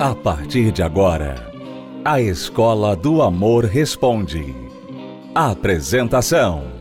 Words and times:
A 0.00 0.14
partir 0.14 0.72
de 0.72 0.82
agora, 0.82 1.52
a 2.02 2.18
Escola 2.22 2.96
do 2.96 3.20
Amor 3.20 3.66
Responde. 3.66 4.54
Apresentação: 5.34 6.72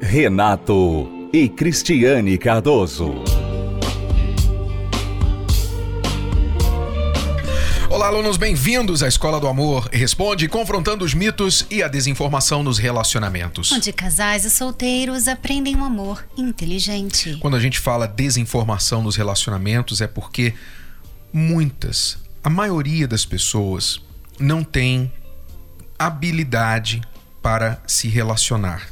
Renato 0.00 1.08
e 1.32 1.48
Cristiane 1.48 2.36
Cardoso. 2.36 3.14
Olá, 7.88 8.08
alunos, 8.08 8.36
bem-vindos 8.36 9.04
à 9.04 9.06
Escola 9.06 9.38
do 9.38 9.46
Amor 9.46 9.88
Responde, 9.92 10.48
confrontando 10.48 11.04
os 11.04 11.14
mitos 11.14 11.64
e 11.70 11.80
a 11.80 11.86
desinformação 11.86 12.64
nos 12.64 12.78
relacionamentos. 12.78 13.70
Onde 13.70 13.92
casais 13.92 14.44
e 14.44 14.50
solteiros 14.50 15.28
aprendem 15.28 15.76
um 15.76 15.84
amor 15.84 16.26
inteligente. 16.36 17.38
Quando 17.40 17.56
a 17.56 17.60
gente 17.60 17.78
fala 17.78 18.08
desinformação 18.08 19.00
nos 19.00 19.14
relacionamentos, 19.14 20.00
é 20.00 20.08
porque 20.08 20.54
muitas, 21.32 22.23
a 22.44 22.50
maioria 22.50 23.08
das 23.08 23.24
pessoas 23.24 24.02
não 24.38 24.62
tem 24.62 25.10
habilidade 25.98 27.00
para 27.40 27.82
se 27.86 28.06
relacionar. 28.06 28.86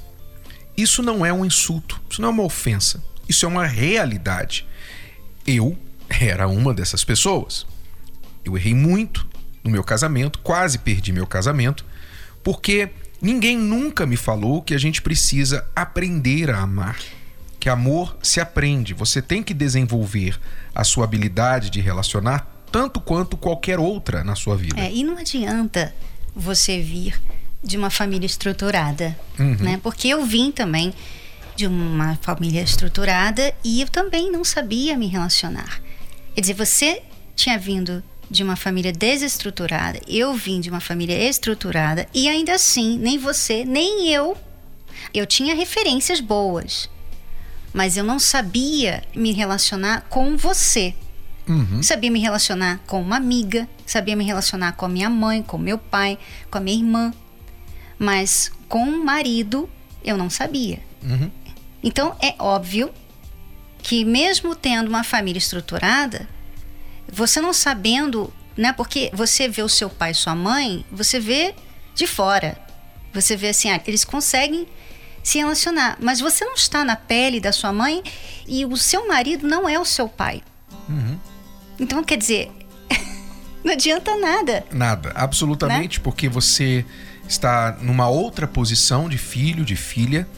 Isso 0.74 1.02
não 1.02 1.24
é 1.24 1.30
um 1.30 1.44
insulto, 1.44 2.00
isso 2.08 2.22
não 2.22 2.30
é 2.30 2.32
uma 2.32 2.44
ofensa, 2.44 3.04
isso 3.28 3.44
é 3.44 3.48
uma 3.48 3.66
realidade. 3.66 4.66
Eu 5.46 5.76
era 6.08 6.48
uma 6.48 6.72
dessas 6.72 7.04
pessoas. 7.04 7.66
Eu 8.42 8.56
errei 8.56 8.74
muito 8.74 9.28
no 9.62 9.70
meu 9.70 9.84
casamento, 9.84 10.38
quase 10.38 10.78
perdi 10.78 11.12
meu 11.12 11.26
casamento, 11.26 11.84
porque 12.42 12.88
ninguém 13.20 13.58
nunca 13.58 14.06
me 14.06 14.16
falou 14.16 14.62
que 14.62 14.74
a 14.74 14.78
gente 14.78 15.02
precisa 15.02 15.68
aprender 15.76 16.50
a 16.50 16.60
amar. 16.60 16.98
Que 17.60 17.68
amor 17.68 18.16
se 18.22 18.40
aprende, 18.40 18.94
você 18.94 19.20
tem 19.20 19.42
que 19.42 19.52
desenvolver 19.52 20.40
a 20.74 20.84
sua 20.84 21.04
habilidade 21.04 21.68
de 21.68 21.82
relacionar 21.82 22.51
tanto 22.72 23.00
quanto 23.00 23.36
qualquer 23.36 23.78
outra 23.78 24.24
na 24.24 24.34
sua 24.34 24.56
vida. 24.56 24.80
É, 24.80 24.90
e 24.90 25.04
não 25.04 25.18
adianta 25.18 25.94
você 26.34 26.80
vir 26.80 27.20
de 27.62 27.76
uma 27.76 27.90
família 27.90 28.26
estruturada, 28.26 29.16
uhum. 29.38 29.56
né? 29.60 29.80
Porque 29.82 30.08
eu 30.08 30.24
vim 30.24 30.50
também 30.50 30.92
de 31.54 31.66
uma 31.66 32.18
família 32.22 32.62
estruturada 32.62 33.54
e 33.62 33.82
eu 33.82 33.88
também 33.88 34.32
não 34.32 34.42
sabia 34.42 34.96
me 34.96 35.06
relacionar. 35.06 35.80
Quer 36.34 36.40
dizer, 36.40 36.54
você 36.54 37.02
tinha 37.36 37.58
vindo 37.58 38.02
de 38.30 38.42
uma 38.42 38.56
família 38.56 38.92
desestruturada, 38.92 40.00
eu 40.08 40.34
vim 40.34 40.60
de 40.60 40.70
uma 40.70 40.80
família 40.80 41.28
estruturada 41.28 42.08
e 42.14 42.28
ainda 42.28 42.54
assim, 42.54 42.98
nem 42.98 43.18
você, 43.18 43.64
nem 43.64 44.08
eu, 44.08 44.36
eu 45.12 45.26
tinha 45.26 45.54
referências 45.54 46.18
boas, 46.18 46.88
mas 47.74 47.96
eu 47.98 48.04
não 48.04 48.18
sabia 48.18 49.02
me 49.14 49.32
relacionar 49.32 50.06
com 50.08 50.36
você. 50.36 50.94
Uhum. 51.48 51.82
Sabia 51.82 52.10
me 52.10 52.20
relacionar 52.20 52.80
com 52.86 53.02
uma 53.02 53.16
amiga, 53.16 53.68
sabia 53.84 54.14
me 54.14 54.24
relacionar 54.24 54.72
com 54.72 54.86
a 54.86 54.88
minha 54.88 55.10
mãe, 55.10 55.42
com 55.42 55.58
meu 55.58 55.76
pai, 55.76 56.18
com 56.50 56.58
a 56.58 56.60
minha 56.60 56.78
irmã, 56.78 57.12
mas 57.98 58.52
com 58.68 58.84
o 58.84 59.04
marido 59.04 59.68
eu 60.04 60.16
não 60.16 60.30
sabia. 60.30 60.80
Uhum. 61.02 61.30
Então 61.82 62.16
é 62.20 62.34
óbvio 62.38 62.90
que 63.82 64.04
mesmo 64.04 64.54
tendo 64.54 64.88
uma 64.88 65.02
família 65.02 65.38
estruturada, 65.38 66.28
você 67.12 67.40
não 67.40 67.52
sabendo, 67.52 68.32
né? 68.56 68.72
Porque 68.72 69.10
você 69.12 69.48
vê 69.48 69.62
o 69.62 69.68
seu 69.68 69.90
pai 69.90 70.12
e 70.12 70.14
sua 70.14 70.34
mãe, 70.34 70.84
você 70.90 71.18
vê 71.18 71.54
de 71.94 72.06
fora. 72.06 72.56
Você 73.12 73.36
vê 73.36 73.48
assim, 73.48 73.70
ah, 73.70 73.80
eles 73.86 74.04
conseguem 74.04 74.66
se 75.22 75.38
relacionar, 75.38 75.98
mas 76.00 76.20
você 76.20 76.44
não 76.44 76.54
está 76.54 76.84
na 76.84 76.96
pele 76.96 77.40
da 77.40 77.52
sua 77.52 77.72
mãe 77.72 78.02
e 78.46 78.64
o 78.64 78.76
seu 78.76 79.06
marido 79.06 79.46
não 79.46 79.68
é 79.68 79.78
o 79.78 79.84
seu 79.84 80.08
pai. 80.08 80.42
Uhum. 80.88 81.18
Então, 81.82 82.04
quer 82.04 82.16
dizer, 82.16 82.48
não 83.64 83.72
adianta 83.72 84.16
nada. 84.16 84.64
Nada, 84.70 85.10
absolutamente, 85.16 85.98
né? 85.98 86.04
porque 86.04 86.28
você 86.28 86.86
está 87.28 87.76
numa 87.80 88.08
outra 88.08 88.46
posição 88.46 89.08
de 89.08 89.18
filho, 89.18 89.64
de 89.64 89.74
filha, 89.74 90.28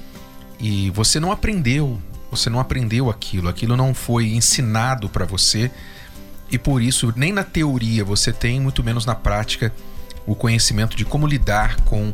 e 0.58 0.88
você 0.90 1.20
não 1.20 1.30
aprendeu, 1.30 2.00
você 2.30 2.48
não 2.48 2.58
aprendeu 2.58 3.10
aquilo, 3.10 3.46
aquilo 3.50 3.76
não 3.76 3.92
foi 3.92 4.28
ensinado 4.32 5.06
para 5.10 5.26
você 5.26 5.70
e 6.50 6.56
por 6.58 6.80
isso 6.80 7.12
nem 7.14 7.30
na 7.30 7.44
teoria 7.44 8.02
você 8.02 8.32
tem, 8.32 8.58
muito 8.58 8.82
menos 8.82 9.04
na 9.04 9.14
prática, 9.14 9.70
o 10.26 10.34
conhecimento 10.34 10.96
de 10.96 11.04
como 11.04 11.26
lidar 11.26 11.80
com 11.82 12.10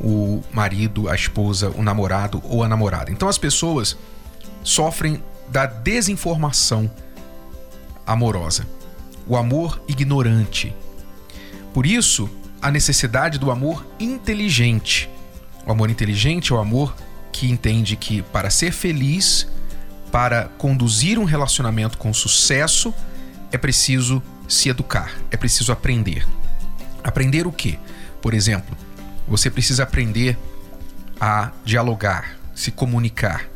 o 0.00 0.42
marido, 0.52 1.08
a 1.08 1.14
esposa, 1.14 1.70
o 1.70 1.84
namorado 1.84 2.42
ou 2.44 2.64
a 2.64 2.68
namorada. 2.68 3.12
Então 3.12 3.28
as 3.28 3.38
pessoas 3.38 3.96
sofrem 4.64 5.22
da 5.48 5.66
desinformação 5.66 6.90
amorosa, 8.06 8.66
o 9.26 9.36
amor 9.36 9.82
ignorante. 9.88 10.74
Por 11.72 11.86
isso, 11.86 12.28
a 12.60 12.70
necessidade 12.70 13.38
do 13.38 13.50
amor 13.50 13.86
inteligente. 13.98 15.08
O 15.66 15.72
amor 15.72 15.90
inteligente 15.90 16.52
é 16.52 16.56
o 16.56 16.58
amor 16.58 16.94
que 17.32 17.50
entende 17.50 17.96
que 17.96 18.22
para 18.22 18.50
ser 18.50 18.72
feliz, 18.72 19.48
para 20.10 20.44
conduzir 20.58 21.18
um 21.18 21.24
relacionamento 21.24 21.96
com 21.96 22.12
sucesso, 22.12 22.92
é 23.50 23.58
preciso 23.58 24.22
se 24.48 24.68
educar, 24.68 25.12
é 25.30 25.36
preciso 25.36 25.72
aprender. 25.72 26.26
Aprender 27.02 27.46
o 27.46 27.52
quê? 27.52 27.78
Por 28.20 28.34
exemplo, 28.34 28.76
você 29.26 29.50
precisa 29.50 29.82
aprender 29.82 30.36
a 31.20 31.50
dialogar, 31.64 32.36
se 32.54 32.70
comunicar. 32.70 33.48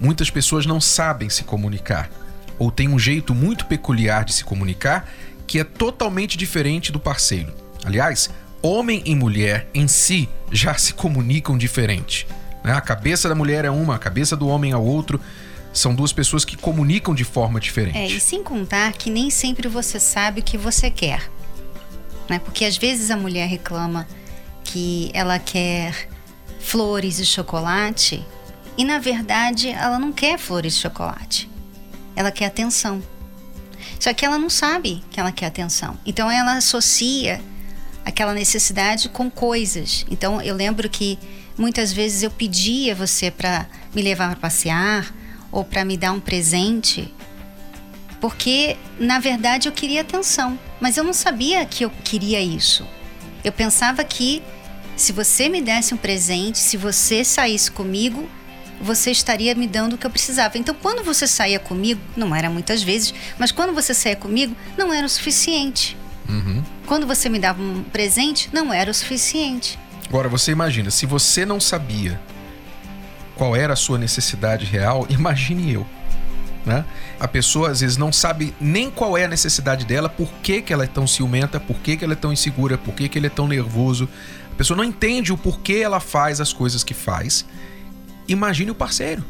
Muitas 0.00 0.30
pessoas 0.30 0.64
não 0.64 0.80
sabem 0.80 1.28
se 1.28 1.42
comunicar 1.44 2.08
ou 2.58 2.70
têm 2.70 2.88
um 2.88 2.98
jeito 2.98 3.34
muito 3.34 3.66
peculiar 3.66 4.24
de 4.24 4.32
se 4.32 4.44
comunicar 4.44 5.08
que 5.46 5.58
é 5.58 5.64
totalmente 5.64 6.36
diferente 6.36 6.92
do 6.92 7.00
parceiro. 7.00 7.54
Aliás, 7.84 8.28
homem 8.60 9.02
e 9.06 9.14
mulher 9.14 9.68
em 9.72 9.88
si 9.88 10.28
já 10.52 10.74
se 10.74 10.92
comunicam 10.92 11.56
diferente. 11.56 12.26
Né? 12.62 12.72
A 12.72 12.80
cabeça 12.80 13.28
da 13.28 13.34
mulher 13.34 13.64
é 13.64 13.70
uma, 13.70 13.94
a 13.94 13.98
cabeça 13.98 14.36
do 14.36 14.46
homem 14.46 14.72
é 14.72 14.76
outra 14.76 15.18
são 15.72 15.94
duas 15.94 16.12
pessoas 16.12 16.44
que 16.44 16.56
comunicam 16.56 17.14
de 17.14 17.24
forma 17.24 17.60
diferente. 17.60 17.96
É, 17.96 18.06
e 18.06 18.20
sem 18.20 18.42
contar 18.42 18.92
que 18.92 19.10
nem 19.10 19.30
sempre 19.30 19.68
você 19.68 20.00
sabe 20.00 20.40
o 20.40 20.42
que 20.42 20.58
você 20.58 20.90
quer. 20.90 21.30
Né? 22.28 22.38
Porque 22.38 22.64
às 22.64 22.76
vezes 22.76 23.10
a 23.10 23.16
mulher 23.16 23.46
reclama 23.46 24.06
que 24.64 25.10
ela 25.14 25.38
quer 25.38 26.08
flores 26.60 27.18
e 27.18 27.24
chocolate 27.24 28.24
e 28.76 28.84
na 28.84 28.98
verdade 28.98 29.68
ela 29.68 29.98
não 29.98 30.12
quer 30.12 30.38
flores 30.38 30.74
e 30.74 30.80
chocolate. 30.80 31.47
Ela 32.18 32.32
quer 32.32 32.46
atenção. 32.46 33.00
Só 34.00 34.12
que 34.12 34.26
ela 34.26 34.36
não 34.36 34.50
sabe 34.50 35.04
que 35.08 35.20
ela 35.20 35.30
quer 35.30 35.46
atenção. 35.46 35.96
Então 36.04 36.28
ela 36.28 36.54
associa 36.54 37.40
aquela 38.04 38.34
necessidade 38.34 39.08
com 39.08 39.30
coisas. 39.30 40.04
Então 40.10 40.42
eu 40.42 40.56
lembro 40.56 40.90
que 40.90 41.16
muitas 41.56 41.92
vezes 41.92 42.24
eu 42.24 42.30
pedia 42.32 42.92
você 42.92 43.30
para 43.30 43.68
me 43.94 44.02
levar 44.02 44.30
para 44.30 44.40
passear 44.40 45.14
ou 45.52 45.64
para 45.64 45.84
me 45.84 45.96
dar 45.96 46.10
um 46.10 46.18
presente, 46.18 47.14
porque 48.20 48.76
na 48.98 49.20
verdade 49.20 49.68
eu 49.68 49.72
queria 49.72 50.00
atenção, 50.00 50.58
mas 50.80 50.96
eu 50.96 51.04
não 51.04 51.12
sabia 51.12 51.64
que 51.64 51.84
eu 51.84 51.90
queria 52.02 52.40
isso. 52.40 52.84
Eu 53.44 53.52
pensava 53.52 54.02
que 54.02 54.42
se 54.96 55.12
você 55.12 55.48
me 55.48 55.62
desse 55.62 55.94
um 55.94 55.96
presente, 55.96 56.58
se 56.58 56.76
você 56.76 57.22
saísse 57.22 57.70
comigo, 57.70 58.28
você 58.80 59.10
estaria 59.10 59.54
me 59.54 59.66
dando 59.66 59.94
o 59.94 59.98
que 59.98 60.06
eu 60.06 60.10
precisava. 60.10 60.58
Então, 60.58 60.74
quando 60.74 61.02
você 61.04 61.26
saía 61.26 61.58
comigo, 61.58 62.00
não 62.16 62.34
era 62.34 62.48
muitas 62.48 62.82
vezes, 62.82 63.14
mas 63.38 63.52
quando 63.52 63.74
você 63.74 63.92
saía 63.92 64.16
comigo, 64.16 64.56
não 64.76 64.92
era 64.92 65.06
o 65.06 65.08
suficiente. 65.08 65.96
Uhum. 66.28 66.62
Quando 66.86 67.06
você 67.06 67.28
me 67.28 67.38
dava 67.38 67.62
um 67.62 67.82
presente, 67.82 68.50
não 68.52 68.72
era 68.72 68.90
o 68.90 68.94
suficiente. 68.94 69.78
Agora, 70.08 70.28
você 70.28 70.52
imagina, 70.52 70.90
se 70.90 71.06
você 71.06 71.44
não 71.44 71.60
sabia 71.60 72.20
qual 73.34 73.54
era 73.54 73.72
a 73.72 73.76
sua 73.76 73.98
necessidade 73.98 74.64
real, 74.64 75.06
imagine 75.10 75.72
eu. 75.72 75.86
Né? 76.66 76.84
A 77.18 77.26
pessoa 77.26 77.70
às 77.70 77.80
vezes 77.80 77.96
não 77.96 78.12
sabe 78.12 78.54
nem 78.60 78.90
qual 78.90 79.16
é 79.16 79.24
a 79.24 79.28
necessidade 79.28 79.86
dela, 79.86 80.08
por 80.08 80.28
que, 80.42 80.60
que 80.60 80.72
ela 80.72 80.84
é 80.84 80.86
tão 80.86 81.06
ciumenta, 81.06 81.58
por 81.58 81.76
que, 81.78 81.96
que 81.96 82.04
ela 82.04 82.12
é 82.12 82.16
tão 82.16 82.32
insegura, 82.32 82.76
por 82.76 82.94
que, 82.94 83.08
que 83.08 83.18
ele 83.18 83.26
é 83.26 83.30
tão 83.30 83.48
nervoso. 83.48 84.08
A 84.52 84.54
pessoa 84.54 84.76
não 84.76 84.84
entende 84.84 85.32
o 85.32 85.38
porquê 85.38 85.80
ela 85.82 86.00
faz 86.00 86.40
as 86.40 86.52
coisas 86.52 86.84
que 86.84 86.92
faz. 86.92 87.46
Imagine 88.28 88.70
o 88.70 88.74
parceiro. 88.74 89.24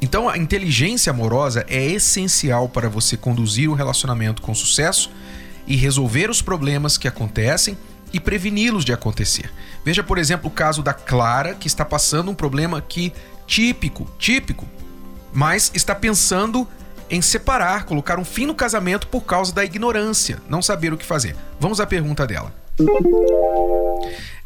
Então 0.00 0.28
a 0.28 0.38
inteligência 0.38 1.10
amorosa 1.10 1.64
é 1.68 1.84
essencial 1.84 2.68
para 2.68 2.88
você 2.88 3.16
conduzir 3.16 3.68
o 3.68 3.74
relacionamento 3.74 4.40
com 4.40 4.54
sucesso 4.54 5.10
e 5.66 5.76
resolver 5.76 6.30
os 6.30 6.40
problemas 6.40 6.96
que 6.96 7.06
acontecem 7.06 7.76
e 8.12 8.18
preveni-los 8.18 8.84
de 8.84 8.92
acontecer. 8.92 9.52
Veja, 9.84 10.02
por 10.02 10.16
exemplo, 10.16 10.48
o 10.48 10.52
caso 10.52 10.82
da 10.82 10.94
Clara, 10.94 11.54
que 11.54 11.66
está 11.66 11.84
passando 11.84 12.30
um 12.30 12.34
problema 12.34 12.80
que 12.80 13.12
típico, 13.46 14.08
típico, 14.18 14.66
mas 15.32 15.70
está 15.74 15.94
pensando 15.94 16.66
em 17.10 17.20
separar, 17.20 17.84
colocar 17.84 18.18
um 18.18 18.24
fim 18.24 18.46
no 18.46 18.54
casamento 18.54 19.06
por 19.08 19.22
causa 19.22 19.52
da 19.52 19.64
ignorância, 19.64 20.38
não 20.48 20.62
saber 20.62 20.92
o 20.92 20.96
que 20.96 21.04
fazer. 21.04 21.36
Vamos 21.58 21.80
à 21.80 21.86
pergunta 21.86 22.26
dela. 22.26 22.52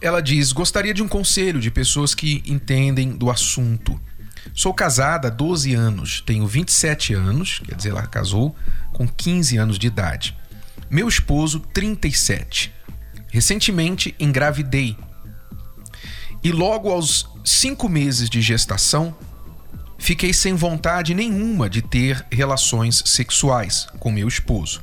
Ela 0.00 0.20
diz: 0.20 0.52
Gostaria 0.52 0.94
de 0.94 1.02
um 1.02 1.08
conselho 1.08 1.60
de 1.60 1.70
pessoas 1.70 2.14
que 2.14 2.42
entendem 2.46 3.12
do 3.12 3.30
assunto. 3.30 4.00
Sou 4.54 4.74
casada 4.74 5.28
há 5.28 5.30
12 5.30 5.72
anos, 5.74 6.20
tenho 6.26 6.46
27 6.46 7.14
anos, 7.14 7.60
quer 7.60 7.74
dizer, 7.74 7.90
ela 7.90 8.06
casou 8.06 8.54
com 8.92 9.06
15 9.06 9.56
anos 9.56 9.78
de 9.78 9.86
idade. 9.86 10.36
Meu 10.90 11.08
esposo, 11.08 11.60
37. 11.72 12.72
Recentemente 13.30 14.14
engravidei. 14.18 14.96
E 16.44 16.50
logo 16.50 16.90
aos 16.90 17.26
cinco 17.44 17.88
meses 17.88 18.28
de 18.28 18.42
gestação, 18.42 19.16
fiquei 19.96 20.32
sem 20.34 20.54
vontade 20.54 21.14
nenhuma 21.14 21.70
de 21.70 21.80
ter 21.80 22.26
relações 22.30 23.02
sexuais 23.06 23.86
com 23.98 24.10
meu 24.10 24.28
esposo. 24.28 24.82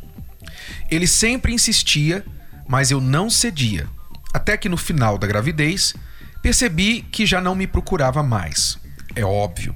Ele 0.89 1.05
sempre 1.05 1.53
insistia, 1.53 2.25
mas 2.67 2.89
eu 2.91 2.99
não 2.99 3.29
cedia. 3.29 3.87
Até 4.33 4.57
que 4.57 4.69
no 4.69 4.77
final 4.77 5.17
da 5.17 5.27
gravidez, 5.27 5.93
percebi 6.41 7.01
que 7.01 7.25
já 7.25 7.41
não 7.41 7.55
me 7.55 7.67
procurava 7.67 8.21
mais. 8.23 8.77
É 9.15 9.23
óbvio. 9.23 9.75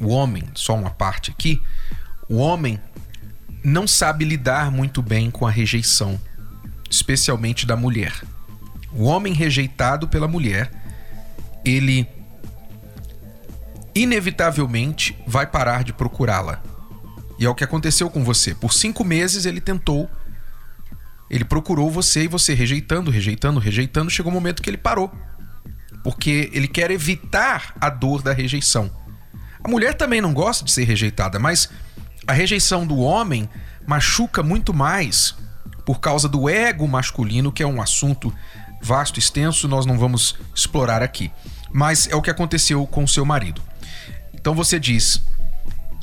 O 0.00 0.08
homem, 0.08 0.42
só 0.54 0.74
uma 0.74 0.90
parte 0.90 1.30
aqui, 1.30 1.60
o 2.28 2.36
homem 2.36 2.80
não 3.62 3.86
sabe 3.86 4.24
lidar 4.24 4.70
muito 4.70 5.00
bem 5.00 5.30
com 5.30 5.46
a 5.46 5.50
rejeição, 5.50 6.20
especialmente 6.90 7.64
da 7.64 7.76
mulher. 7.76 8.12
O 8.92 9.04
homem 9.04 9.32
rejeitado 9.32 10.06
pela 10.06 10.28
mulher, 10.28 10.70
ele 11.64 12.06
inevitavelmente 13.94 15.16
vai 15.26 15.46
parar 15.46 15.84
de 15.84 15.92
procurá-la. 15.92 16.62
E 17.38 17.46
é 17.46 17.48
o 17.48 17.54
que 17.54 17.64
aconteceu 17.64 18.10
com 18.10 18.22
você. 18.22 18.54
Por 18.54 18.72
cinco 18.72 19.04
meses 19.04 19.46
ele 19.46 19.60
tentou, 19.60 20.10
ele 21.30 21.44
procurou 21.44 21.90
você 21.90 22.24
e 22.24 22.28
você 22.28 22.54
rejeitando, 22.54 23.10
rejeitando, 23.10 23.58
rejeitando. 23.58 24.10
Chegou 24.10 24.30
um 24.30 24.34
momento 24.34 24.62
que 24.62 24.70
ele 24.70 24.76
parou. 24.76 25.12
Porque 26.02 26.50
ele 26.52 26.68
quer 26.68 26.90
evitar 26.90 27.74
a 27.80 27.88
dor 27.88 28.22
da 28.22 28.32
rejeição. 28.32 28.90
A 29.62 29.68
mulher 29.68 29.94
também 29.94 30.20
não 30.20 30.34
gosta 30.34 30.64
de 30.64 30.70
ser 30.70 30.84
rejeitada, 30.84 31.38
mas 31.38 31.70
a 32.26 32.32
rejeição 32.32 32.86
do 32.86 32.98
homem 32.98 33.48
machuca 33.86 34.42
muito 34.42 34.74
mais 34.74 35.34
por 35.84 36.00
causa 36.00 36.28
do 36.28 36.48
ego 36.48 36.86
masculino, 36.86 37.52
que 37.52 37.62
é 37.62 37.66
um 37.66 37.80
assunto 37.80 38.32
vasto, 38.80 39.18
extenso, 39.18 39.66
nós 39.66 39.86
não 39.86 39.98
vamos 39.98 40.36
explorar 40.54 41.02
aqui. 41.02 41.32
Mas 41.72 42.06
é 42.08 42.14
o 42.14 42.22
que 42.22 42.30
aconteceu 42.30 42.86
com 42.86 43.04
o 43.04 43.08
seu 43.08 43.24
marido. 43.24 43.62
Então 44.34 44.54
você 44.54 44.78
diz: 44.78 45.22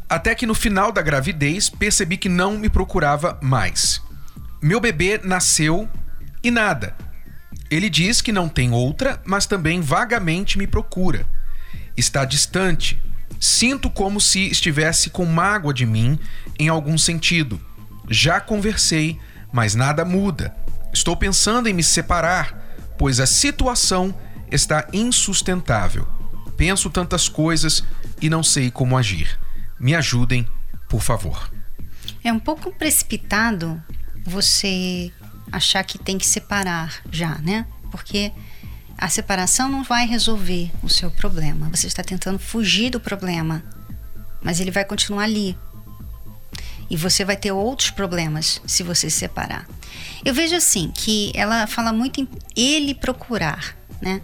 Até 0.09 0.33
que 0.33 0.47
no 0.47 0.55
final 0.55 0.91
da 0.91 1.01
gravidez 1.01 1.69
percebi 1.69 2.17
que 2.17 2.27
não 2.27 2.57
me 2.57 2.69
procurava 2.69 3.39
mais. 3.41 4.01
Meu 4.61 4.79
bebê 4.79 5.19
nasceu 5.23 5.89
e 6.43 6.51
nada. 6.51 6.95
Ele 7.69 7.89
diz 7.89 8.21
que 8.21 8.31
não 8.31 8.47
tem 8.47 8.71
outra, 8.71 9.19
mas 9.25 9.47
também 9.47 9.81
vagamente 9.81 10.57
me 10.57 10.67
procura. 10.67 11.25
Está 11.97 12.25
distante. 12.25 13.01
Sinto 13.39 13.89
como 13.89 14.21
se 14.21 14.51
estivesse 14.51 15.09
com 15.09 15.25
mágoa 15.25 15.73
de 15.73 15.85
mim 15.85 16.19
em 16.59 16.67
algum 16.69 16.95
sentido. 16.95 17.59
Já 18.07 18.39
conversei, 18.39 19.17
mas 19.51 19.73
nada 19.73 20.05
muda. 20.05 20.55
Estou 20.93 21.17
pensando 21.17 21.67
em 21.67 21.73
me 21.73 21.81
separar, 21.81 22.77
pois 22.99 23.19
a 23.19 23.25
situação 23.25 24.13
está 24.51 24.87
insustentável. 24.93 26.07
Penso 26.55 26.87
tantas 26.89 27.27
coisas 27.27 27.83
e 28.21 28.29
não 28.29 28.43
sei 28.43 28.69
como 28.69 28.95
agir. 28.95 29.39
Me 29.79 29.95
ajudem, 29.95 30.47
por 30.87 31.01
favor. 31.01 31.49
É 32.23 32.31
um 32.31 32.39
pouco 32.39 32.71
precipitado 32.71 33.81
você 34.25 35.11
achar 35.51 35.83
que 35.83 35.97
tem 35.97 36.17
que 36.17 36.25
separar 36.25 37.01
já, 37.11 37.37
né? 37.39 37.65
Porque 37.91 38.31
a 38.97 39.09
separação 39.09 39.67
não 39.67 39.83
vai 39.83 40.05
resolver 40.05 40.71
o 40.83 40.89
seu 40.89 41.09
problema. 41.09 41.69
Você 41.69 41.87
está 41.87 42.03
tentando 42.03 42.39
fugir 42.39 42.91
do 42.91 42.99
problema, 42.99 43.63
mas 44.41 44.59
ele 44.59 44.71
vai 44.71 44.85
continuar 44.85 45.23
ali. 45.23 45.57
E 46.89 46.95
você 46.95 47.23
vai 47.23 47.35
ter 47.35 47.51
outros 47.51 47.89
problemas 47.89 48.61
se 48.67 48.83
você 48.83 49.09
se 49.09 49.17
separar. 49.17 49.67
Eu 50.23 50.33
vejo 50.33 50.55
assim 50.55 50.91
que 50.91 51.31
ela 51.33 51.65
fala 51.65 51.91
muito 51.91 52.21
em 52.21 52.27
ele 52.55 52.93
procurar, 52.93 53.75
né? 54.01 54.21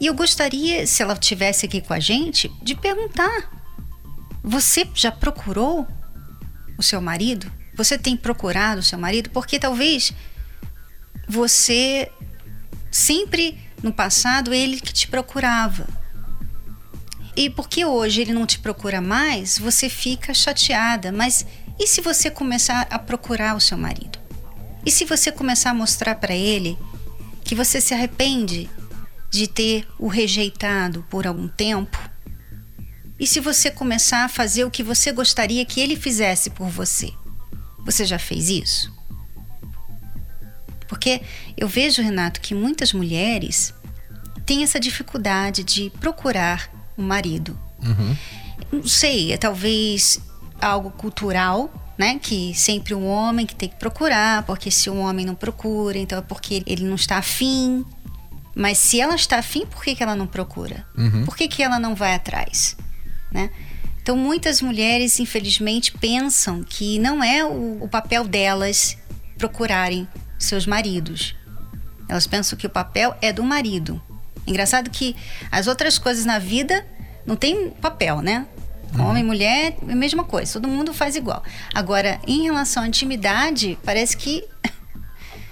E 0.00 0.06
eu 0.06 0.14
gostaria, 0.14 0.86
se 0.86 1.02
ela 1.02 1.16
tivesse 1.16 1.66
aqui 1.66 1.80
com 1.80 1.92
a 1.92 2.00
gente, 2.00 2.50
de 2.62 2.74
perguntar: 2.74 3.50
você 4.42 4.88
já 4.94 5.10
procurou 5.10 5.86
o 6.78 6.82
seu 6.82 7.00
marido? 7.00 7.50
Você 7.76 7.98
tem 7.98 8.16
procurado 8.16 8.80
o 8.80 8.82
seu 8.82 8.98
marido? 8.98 9.30
Porque 9.30 9.58
talvez 9.58 10.12
você 11.28 12.10
sempre 12.90 13.58
no 13.82 13.92
passado 13.92 14.54
ele 14.54 14.80
que 14.80 14.92
te 14.92 15.06
procurava. 15.06 15.86
E 17.36 17.50
porque 17.50 17.84
hoje 17.84 18.22
ele 18.22 18.32
não 18.32 18.46
te 18.46 18.58
procura 18.58 19.00
mais, 19.00 19.58
você 19.58 19.90
fica 19.90 20.32
chateada. 20.32 21.12
Mas 21.12 21.46
e 21.78 21.86
se 21.86 22.00
você 22.00 22.30
começar 22.30 22.86
a 22.90 22.98
procurar 22.98 23.54
o 23.54 23.60
seu 23.60 23.76
marido? 23.76 24.18
E 24.84 24.90
se 24.90 25.04
você 25.04 25.30
começar 25.30 25.70
a 25.70 25.74
mostrar 25.74 26.14
para 26.14 26.34
ele 26.34 26.78
que 27.44 27.54
você 27.54 27.80
se 27.80 27.92
arrepende 27.92 28.70
de 29.30 29.46
ter 29.46 29.86
o 29.98 30.08
rejeitado 30.08 31.04
por 31.10 31.26
algum 31.26 31.46
tempo? 31.46 31.98
E 33.18 33.26
se 33.26 33.40
você 33.40 33.70
começar 33.70 34.24
a 34.24 34.28
fazer 34.28 34.64
o 34.64 34.70
que 34.70 34.82
você 34.82 35.12
gostaria 35.12 35.64
que 35.66 35.80
ele 35.80 35.96
fizesse 35.96 36.48
por 36.50 36.68
você? 36.68 37.12
Você 37.86 38.04
já 38.04 38.18
fez 38.18 38.50
isso? 38.50 38.92
Porque 40.88 41.22
eu 41.56 41.68
vejo, 41.68 42.02
Renato, 42.02 42.40
que 42.40 42.54
muitas 42.54 42.92
mulheres 42.92 43.72
têm 44.44 44.64
essa 44.64 44.78
dificuldade 44.78 45.62
de 45.62 45.90
procurar 46.00 46.68
um 46.98 47.04
marido. 47.04 47.58
Uhum. 47.82 48.16
Não 48.72 48.86
sei, 48.86 49.32
é 49.32 49.36
talvez 49.36 50.20
algo 50.60 50.90
cultural, 50.90 51.94
né? 51.96 52.18
Que 52.20 52.52
sempre 52.54 52.92
o 52.92 52.98
um 52.98 53.06
homem 53.06 53.46
que 53.46 53.54
tem 53.54 53.68
que 53.68 53.76
procurar, 53.76 54.42
porque 54.42 54.70
se 54.70 54.90
o 54.90 54.96
homem 54.96 55.24
não 55.24 55.34
procura, 55.34 55.96
então 55.96 56.18
é 56.18 56.22
porque 56.22 56.64
ele 56.66 56.84
não 56.84 56.96
está 56.96 57.18
afim. 57.18 57.84
Mas 58.54 58.78
se 58.78 59.00
ela 59.00 59.14
está 59.14 59.38
afim, 59.38 59.64
por 59.64 59.82
que, 59.84 59.94
que 59.94 60.02
ela 60.02 60.16
não 60.16 60.26
procura? 60.26 60.86
Uhum. 60.96 61.24
Por 61.24 61.36
que, 61.36 61.46
que 61.46 61.62
ela 61.62 61.78
não 61.78 61.94
vai 61.94 62.14
atrás? 62.14 62.76
Né? 63.30 63.50
Então, 64.06 64.16
muitas 64.16 64.62
mulheres, 64.62 65.18
infelizmente, 65.18 65.90
pensam 65.90 66.62
que 66.62 66.96
não 66.96 67.24
é 67.24 67.44
o, 67.44 67.82
o 67.82 67.88
papel 67.88 68.22
delas 68.22 68.96
procurarem 69.36 70.06
seus 70.38 70.64
maridos. 70.64 71.34
Elas 72.08 72.24
pensam 72.24 72.56
que 72.56 72.68
o 72.68 72.70
papel 72.70 73.16
é 73.20 73.32
do 73.32 73.42
marido. 73.42 74.00
Engraçado 74.46 74.90
que 74.90 75.16
as 75.50 75.66
outras 75.66 75.98
coisas 75.98 76.24
na 76.24 76.38
vida 76.38 76.86
não 77.26 77.34
tem 77.34 77.70
papel, 77.70 78.20
né? 78.20 78.46
Uhum. 78.94 79.08
Homem, 79.08 79.24
mulher, 79.24 79.76
é 79.88 79.92
a 79.92 79.96
mesma 79.96 80.22
coisa, 80.22 80.52
todo 80.52 80.68
mundo 80.68 80.94
faz 80.94 81.16
igual. 81.16 81.42
Agora, 81.74 82.20
em 82.28 82.44
relação 82.44 82.84
à 82.84 82.86
intimidade, 82.86 83.76
parece 83.84 84.16
que 84.16 84.44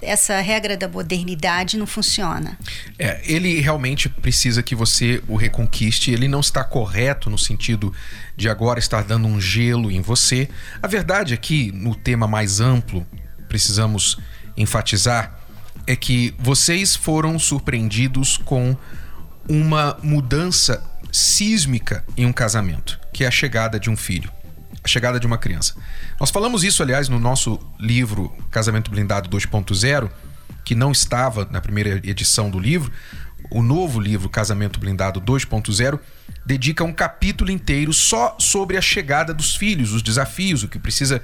essa 0.01 0.39
regra 0.39 0.77
da 0.77 0.87
modernidade 0.87 1.77
não 1.77 1.87
funciona. 1.87 2.57
É, 2.97 3.21
ele 3.23 3.59
realmente 3.59 4.09
precisa 4.09 4.61
que 4.61 4.75
você 4.75 5.21
o 5.27 5.35
reconquiste. 5.35 6.11
Ele 6.11 6.27
não 6.27 6.39
está 6.39 6.63
correto 6.63 7.29
no 7.29 7.37
sentido 7.37 7.93
de 8.35 8.49
agora 8.49 8.79
estar 8.79 9.03
dando 9.03 9.27
um 9.27 9.39
gelo 9.39 9.91
em 9.91 10.01
você. 10.01 10.49
A 10.81 10.87
verdade 10.87 11.33
é 11.33 11.37
que, 11.37 11.71
no 11.71 11.95
tema 11.95 12.27
mais 12.27 12.59
amplo, 12.59 13.05
precisamos 13.47 14.17
enfatizar 14.57 15.39
é 15.87 15.95
que 15.95 16.33
vocês 16.39 16.95
foram 16.95 17.37
surpreendidos 17.37 18.37
com 18.37 18.75
uma 19.47 19.97
mudança 20.01 20.83
sísmica 21.11 22.03
em 22.17 22.25
um 22.25 22.33
casamento, 22.33 22.99
que 23.13 23.23
é 23.23 23.27
a 23.27 23.31
chegada 23.31 23.79
de 23.79 23.89
um 23.89 23.95
filho 23.95 24.31
a 24.85 24.87
chegada 24.87 25.19
de 25.19 25.25
uma 25.25 25.37
criança. 25.37 25.75
Nós 26.19 26.29
falamos 26.29 26.63
isso, 26.63 26.83
aliás, 26.83 27.09
no 27.09 27.19
nosso 27.19 27.59
livro 27.79 28.31
Casamento 28.51 28.91
Blindado 28.91 29.27
2.0, 29.27 30.09
que 30.63 30.75
não 30.75 30.91
estava 30.91 31.47
na 31.49 31.59
primeira 31.59 31.99
edição 32.07 32.51
do 32.51 32.59
livro. 32.59 32.91
O 33.49 33.63
novo 33.63 33.99
livro 33.99 34.29
Casamento 34.29 34.79
Blindado 34.79 35.19
2.0 35.19 35.99
dedica 36.45 36.83
um 36.83 36.93
capítulo 36.93 37.49
inteiro 37.49 37.91
só 37.91 38.35
sobre 38.39 38.77
a 38.77 38.81
chegada 38.81 39.33
dos 39.33 39.55
filhos, 39.55 39.91
os 39.91 40.03
desafios, 40.03 40.61
o 40.61 40.67
que 40.67 40.77
precisa 40.77 41.19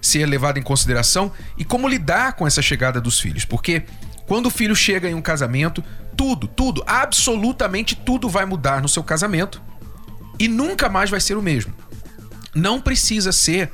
ser 0.00 0.24
levado 0.24 0.58
em 0.58 0.62
consideração 0.62 1.30
e 1.58 1.64
como 1.64 1.86
lidar 1.86 2.32
com 2.32 2.46
essa 2.46 2.62
chegada 2.62 2.98
dos 2.98 3.20
filhos. 3.20 3.44
Porque 3.44 3.82
quando 4.26 4.46
o 4.46 4.50
filho 4.50 4.74
chega 4.74 5.08
em 5.08 5.14
um 5.14 5.22
casamento, 5.22 5.84
tudo, 6.16 6.48
tudo, 6.48 6.82
absolutamente 6.86 7.94
tudo 7.94 8.28
vai 8.28 8.46
mudar 8.46 8.80
no 8.80 8.88
seu 8.88 9.04
casamento 9.04 9.62
e 10.38 10.48
nunca 10.48 10.88
mais 10.88 11.10
vai 11.10 11.20
ser 11.20 11.36
o 11.36 11.42
mesmo. 11.42 11.74
Não 12.54 12.80
precisa 12.80 13.32
ser 13.32 13.72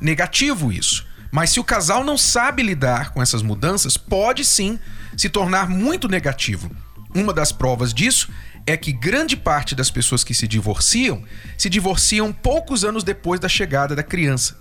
negativo 0.00 0.72
isso. 0.72 1.06
Mas 1.30 1.50
se 1.50 1.60
o 1.60 1.64
casal 1.64 2.02
não 2.02 2.18
sabe 2.18 2.62
lidar 2.62 3.12
com 3.12 3.22
essas 3.22 3.42
mudanças, 3.42 3.96
pode 3.96 4.44
sim 4.44 4.78
se 5.16 5.28
tornar 5.28 5.68
muito 5.68 6.08
negativo. 6.08 6.70
Uma 7.14 7.32
das 7.32 7.52
provas 7.52 7.94
disso 7.94 8.28
é 8.66 8.76
que 8.76 8.92
grande 8.92 9.36
parte 9.36 9.74
das 9.74 9.90
pessoas 9.90 10.22
que 10.22 10.34
se 10.34 10.46
divorciam 10.46 11.22
se 11.56 11.68
divorciam 11.68 12.32
poucos 12.32 12.84
anos 12.84 13.02
depois 13.04 13.40
da 13.40 13.48
chegada 13.48 13.94
da 13.94 14.02
criança. 14.02 14.56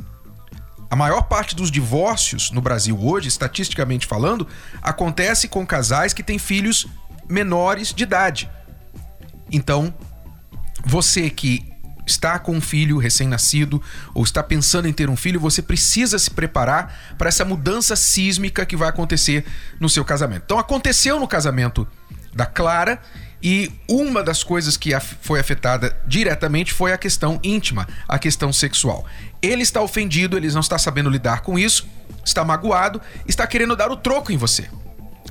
A 0.89 0.95
maior 0.95 1.23
parte 1.23 1.55
dos 1.55 1.69
divórcios 1.69 2.49
no 2.49 2.61
Brasil 2.61 2.99
hoje, 2.99 3.27
estatisticamente 3.27 4.07
falando, 4.07 4.47
acontece 4.81 5.47
com 5.47 5.65
casais 5.65 6.13
que 6.13 6.23
têm 6.23 6.39
filhos 6.39 6.87
menores 7.29 7.93
de 7.93 8.03
idade. 8.03 8.49
Então, 9.51 9.93
você 10.83 11.29
que 11.29 11.68
está 12.09 12.39
com 12.39 12.55
um 12.55 12.61
filho 12.61 12.97
recém-nascido 12.97 13.81
ou 14.13 14.23
está 14.23 14.41
pensando 14.43 14.87
em 14.87 14.93
ter 14.93 15.09
um 15.09 15.15
filho, 15.15 15.39
você 15.39 15.61
precisa 15.61 16.17
se 16.17 16.29
preparar 16.31 17.15
para 17.17 17.29
essa 17.29 17.45
mudança 17.45 17.95
sísmica 17.95 18.65
que 18.65 18.75
vai 18.75 18.89
acontecer 18.89 19.45
no 19.79 19.89
seu 19.89 20.03
casamento. 20.03 20.43
Então 20.45 20.59
aconteceu 20.59 21.19
no 21.19 21.27
casamento 21.27 21.87
da 22.33 22.45
Clara 22.45 23.01
e 23.41 23.71
uma 23.87 24.21
das 24.21 24.43
coisas 24.43 24.75
que 24.75 24.91
foi 25.21 25.39
afetada 25.39 25.97
diretamente 26.05 26.73
foi 26.73 26.91
a 26.91 26.97
questão 26.97 27.39
íntima, 27.43 27.87
a 28.07 28.19
questão 28.19 28.51
sexual. 28.51 29.05
Ele 29.41 29.61
está 29.61 29.81
ofendido, 29.81 30.35
ele 30.35 30.51
não 30.51 30.59
está 30.59 30.77
sabendo 30.77 31.09
lidar 31.09 31.41
com 31.41 31.57
isso, 31.57 31.87
está 32.25 32.43
magoado, 32.43 33.01
está 33.25 33.47
querendo 33.47 33.75
dar 33.75 33.91
o 33.91 33.97
troco 33.97 34.31
em 34.31 34.37
você. 34.37 34.69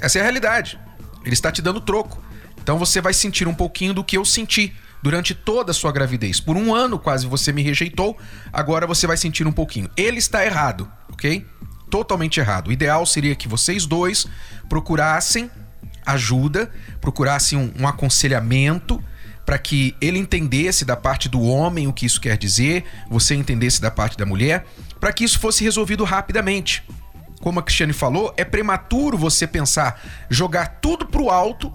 Essa 0.01 0.19
é 0.19 0.21
a 0.21 0.25
realidade. 0.25 0.79
Ele 1.25 1.35
está 1.35 1.53
te 1.53 1.61
dando 1.61 1.81
troco. 1.81 2.23
Então 2.63 2.79
você 2.79 3.01
vai 3.01 3.13
sentir 3.13 3.47
um 3.47 3.55
pouquinho 3.55 3.93
do 3.93 4.05
que 4.05 4.17
eu 4.17 4.25
senti 4.25 4.75
durante 5.03 5.35
toda 5.35 5.71
a 5.71 5.75
sua 5.75 5.93
gravidez. 5.93 6.41
Por 6.41 6.57
um 6.57 6.75
ano 6.75 6.99
quase 6.99 7.27
você 7.27 7.53
me 7.53 7.63
rejeitou, 7.63 8.17
agora 8.53 8.87
você 8.87 9.07
vai 9.07 9.17
sentir 9.17 9.47
um 9.47 9.53
pouquinho. 9.53 9.91
Ele 9.97 10.19
está 10.19 10.45
errado, 10.45 10.91
ok? 11.13 11.47
Totalmente 11.91 12.41
errado. 12.41 12.69
O 12.69 12.73
ideal 12.73 13.05
seria 13.07 13.35
que 13.35 13.49
vocês 13.49 13.87
dois 13.87 14.27
procurassem 14.69 15.51
ajuda, 16.05 16.71
procurassem 17.01 17.59
um, 17.59 17.73
um 17.83 17.87
aconselhamento 17.87 19.03
para 19.45 19.59
que 19.59 19.95
ele 20.01 20.19
entendesse 20.19 20.85
da 20.85 20.95
parte 20.95 21.29
do 21.29 21.41
homem 21.41 21.87
o 21.87 21.93
que 21.93 22.05
isso 22.05 22.21
quer 22.21 22.37
dizer, 22.37 22.85
você 23.09 23.35
entendesse 23.35 23.81
da 23.81 23.91
parte 23.91 24.17
da 24.17 24.27
mulher, 24.27 24.67
para 25.01 25.11
que 25.13 25.25
isso 25.25 25.39
fosse 25.39 25.65
resolvido 25.65 26.05
rapidamente. 26.05 26.83
Como 27.41 27.59
a 27.59 27.63
Cristiane 27.63 27.93
falou, 27.93 28.35
é 28.37 28.45
prematuro 28.45 29.17
você 29.17 29.47
pensar 29.47 30.03
jogar 30.29 30.81
tudo 30.83 31.07
pro 31.07 31.31
alto 31.31 31.73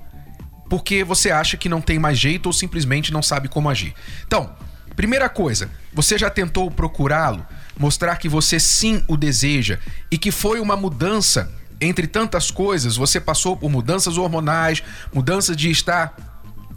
porque 0.73 1.03
você 1.03 1.29
acha 1.29 1.55
que 1.55 1.69
não 1.69 1.79
tem 1.79 1.99
mais 1.99 2.17
jeito 2.17 2.47
ou 2.47 2.51
simplesmente 2.51 3.13
não 3.13 3.21
sabe 3.21 3.47
como 3.47 3.69
agir. 3.69 3.93
Então, 4.25 4.55
primeira 4.95 5.29
coisa, 5.29 5.69
você 5.93 6.17
já 6.17 6.31
tentou 6.31 6.71
procurá-lo, 6.71 7.45
mostrar 7.77 8.15
que 8.15 8.27
você 8.27 8.59
sim 8.59 9.03
o 9.07 9.15
deseja 9.15 9.77
e 10.09 10.17
que 10.17 10.31
foi 10.31 10.59
uma 10.59 10.75
mudança 10.75 11.53
entre 11.79 12.07
tantas 12.07 12.49
coisas, 12.49 12.95
você 12.95 13.21
passou 13.21 13.55
por 13.55 13.69
mudanças 13.69 14.17
hormonais, 14.17 14.81
mudanças 15.13 15.55
de 15.55 15.69
estar 15.69 16.15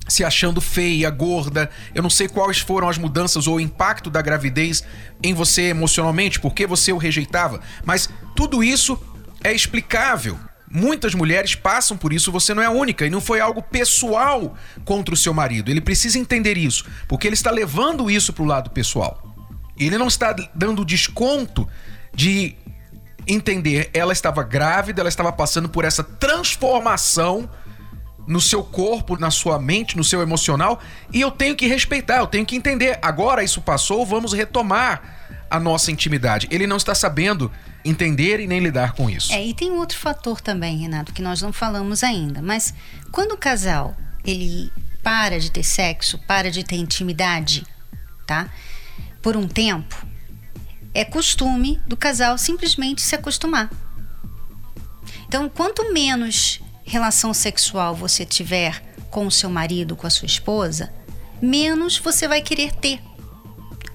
se 0.07 0.23
achando 0.23 0.61
feia, 0.61 1.09
gorda. 1.09 1.71
Eu 1.95 2.03
não 2.03 2.11
sei 2.11 2.29
quais 2.29 2.59
foram 2.59 2.91
as 2.91 2.99
mudanças 2.99 3.47
ou 3.47 3.57
o 3.57 3.61
impacto 3.61 4.11
da 4.11 4.21
gravidez 4.21 4.85
em 5.23 5.33
você 5.33 5.63
emocionalmente, 5.71 6.39
porque 6.39 6.67
você 6.67 6.93
o 6.93 6.99
rejeitava, 6.99 7.63
mas 7.83 8.11
tudo 8.35 8.63
isso 8.63 9.03
é 9.43 9.55
explicável 9.55 10.39
Muitas 10.71 11.15
mulheres 11.15 11.55
passam 11.55 11.97
por 11.97 12.13
isso, 12.13 12.33
você 12.33 12.53
não 12.53 12.63
é 12.63 12.67
a 12.67 12.71
única, 12.71 13.07
e 13.07 13.11
não 13.11 13.21
foi 13.21 13.41
algo 13.41 13.63
pessoal 13.63 14.57
contra 14.85 15.15
o 15.15 15.17
seu 15.17 15.33
marido. 15.33 15.71
Ele 15.71 15.81
precisa 15.81 16.19
entender 16.19 16.59
isso, 16.59 16.85
porque 17.07 17.27
ele 17.27 17.35
está 17.35 17.51
levando 17.51 18.11
isso 18.11 18.33
para 18.33 18.43
o 18.43 18.47
lado 18.47 18.71
pessoal. 18.71 19.23
Ele 19.79 19.97
não 19.97 20.09
está 20.09 20.35
dando 20.55 20.85
desconto 20.85 21.69
de 22.13 22.57
entender. 23.27 23.91
Ela 23.93 24.13
estava 24.13 24.43
grávida, 24.43 25.03
ela 25.03 25.09
estava 25.09 25.33
passando 25.33 25.69
por 25.69 25.85
essa 25.85 26.03
transformação 26.03 27.49
no 28.27 28.41
seu 28.41 28.63
corpo, 28.63 29.19
na 29.19 29.31
sua 29.31 29.59
mente, 29.59 29.97
no 29.97 30.03
seu 30.05 30.21
emocional, 30.21 30.81
e 31.13 31.21
eu 31.21 31.31
tenho 31.31 31.55
que 31.55 31.67
respeitar, 31.67 32.19
eu 32.19 32.27
tenho 32.27 32.45
que 32.45 32.57
entender. 32.57 32.99
Agora 33.01 33.45
isso 33.45 33.61
passou, 33.61 34.05
vamos 34.05 34.33
retomar 34.33 35.47
a 35.49 35.61
nossa 35.61 35.91
intimidade. 35.93 36.49
Ele 36.51 36.67
não 36.67 36.77
está 36.77 36.95
sabendo 36.95 37.53
entender 37.85 38.41
e 38.41 38.47
nem 38.47 38.59
lidar 38.59 38.93
com 38.93 39.09
isso. 39.09 39.33
É, 39.33 39.47
e 39.47 39.55
tem 39.55 39.71
um 39.71 39.79
outro 39.79 39.97
fator 39.97 40.41
também, 40.41 40.79
Renato, 40.79 41.13
que 41.13 41.23
nós 41.23 41.41
não 41.41 41.53
falamos 41.53 42.03
ainda. 42.03 42.43
Mas 42.43 42.75
quando 43.13 43.33
o 43.33 43.37
casal 43.39 43.97
ele 44.25 44.73
para 45.03 45.39
de 45.39 45.53
ter 45.53 45.63
sexo, 45.63 46.19
para 46.27 46.51
de 46.51 46.65
ter 46.65 46.75
intimidade, 46.77 47.65
tá? 48.27 48.51
Por 49.23 49.37
um 49.37 49.47
tempo, 49.47 50.05
é 50.93 51.05
costume 51.05 51.81
do 51.87 51.97
casal 51.97 52.37
simplesmente 52.37 53.03
se 53.03 53.15
acostumar. 53.15 53.71
Então, 55.29 55.49
quanto 55.49 55.93
menos 55.93 56.61
relação 56.87 57.35
sexual 57.35 57.95
você 57.95 58.25
tiver 58.25 58.83
com 59.11 59.27
o 59.27 59.31
seu 59.31 59.51
marido, 59.51 59.97
com 59.97 60.07
a 60.07 60.11
sua 60.11 60.27
esposa, 60.27 60.93
menos 61.43 61.99
você 61.99 62.27
vai 62.29 62.41
querer 62.41 62.73
ter. 62.73 63.01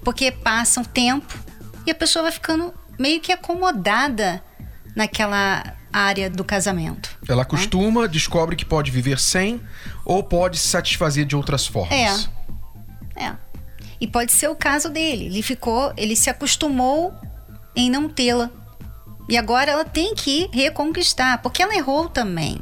Porque 0.03 0.31
passa 0.31 0.81
o 0.81 0.85
tempo 0.85 1.37
e 1.85 1.91
a 1.91 1.95
pessoa 1.95 2.23
vai 2.23 2.31
ficando 2.31 2.73
meio 2.99 3.21
que 3.21 3.31
acomodada 3.31 4.43
naquela 4.95 5.75
área 5.91 6.29
do 6.29 6.43
casamento. 6.43 7.17
Ela 7.27 7.37
né? 7.37 7.41
acostuma, 7.43 8.07
descobre 8.07 8.55
que 8.55 8.65
pode 8.65 8.91
viver 8.91 9.19
sem 9.19 9.61
ou 10.05 10.23
pode 10.23 10.57
se 10.57 10.67
satisfazer 10.67 11.25
de 11.25 11.35
outras 11.35 11.65
formas. 11.65 12.29
É. 13.15 13.25
É. 13.25 13.35
E 13.99 14.07
pode 14.07 14.31
ser 14.31 14.49
o 14.49 14.55
caso 14.55 14.89
dele. 14.89 15.25
Ele 15.25 15.41
ficou, 15.41 15.93
ele 15.95 16.15
se 16.15 16.29
acostumou 16.29 17.13
em 17.75 17.89
não 17.89 18.09
tê-la. 18.09 18.49
E 19.29 19.37
agora 19.37 19.71
ela 19.71 19.85
tem 19.85 20.15
que 20.15 20.49
reconquistar, 20.51 21.41
porque 21.41 21.61
ela 21.61 21.75
errou 21.75 22.09
também. 22.09 22.59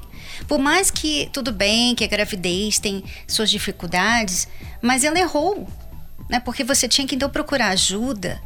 Por 0.47 0.59
mais 0.59 0.89
que 0.91 1.29
tudo 1.33 1.51
bem, 1.51 1.95
que 1.95 2.03
a 2.03 2.07
gravidez 2.07 2.79
tem 2.79 3.03
suas 3.27 3.49
dificuldades, 3.49 4.47
mas 4.81 5.03
ela 5.03 5.19
errou, 5.19 5.67
né? 6.29 6.39
Porque 6.39 6.63
você 6.63 6.87
tinha 6.87 7.07
que 7.07 7.15
então 7.15 7.29
procurar 7.29 7.69
ajuda 7.69 8.41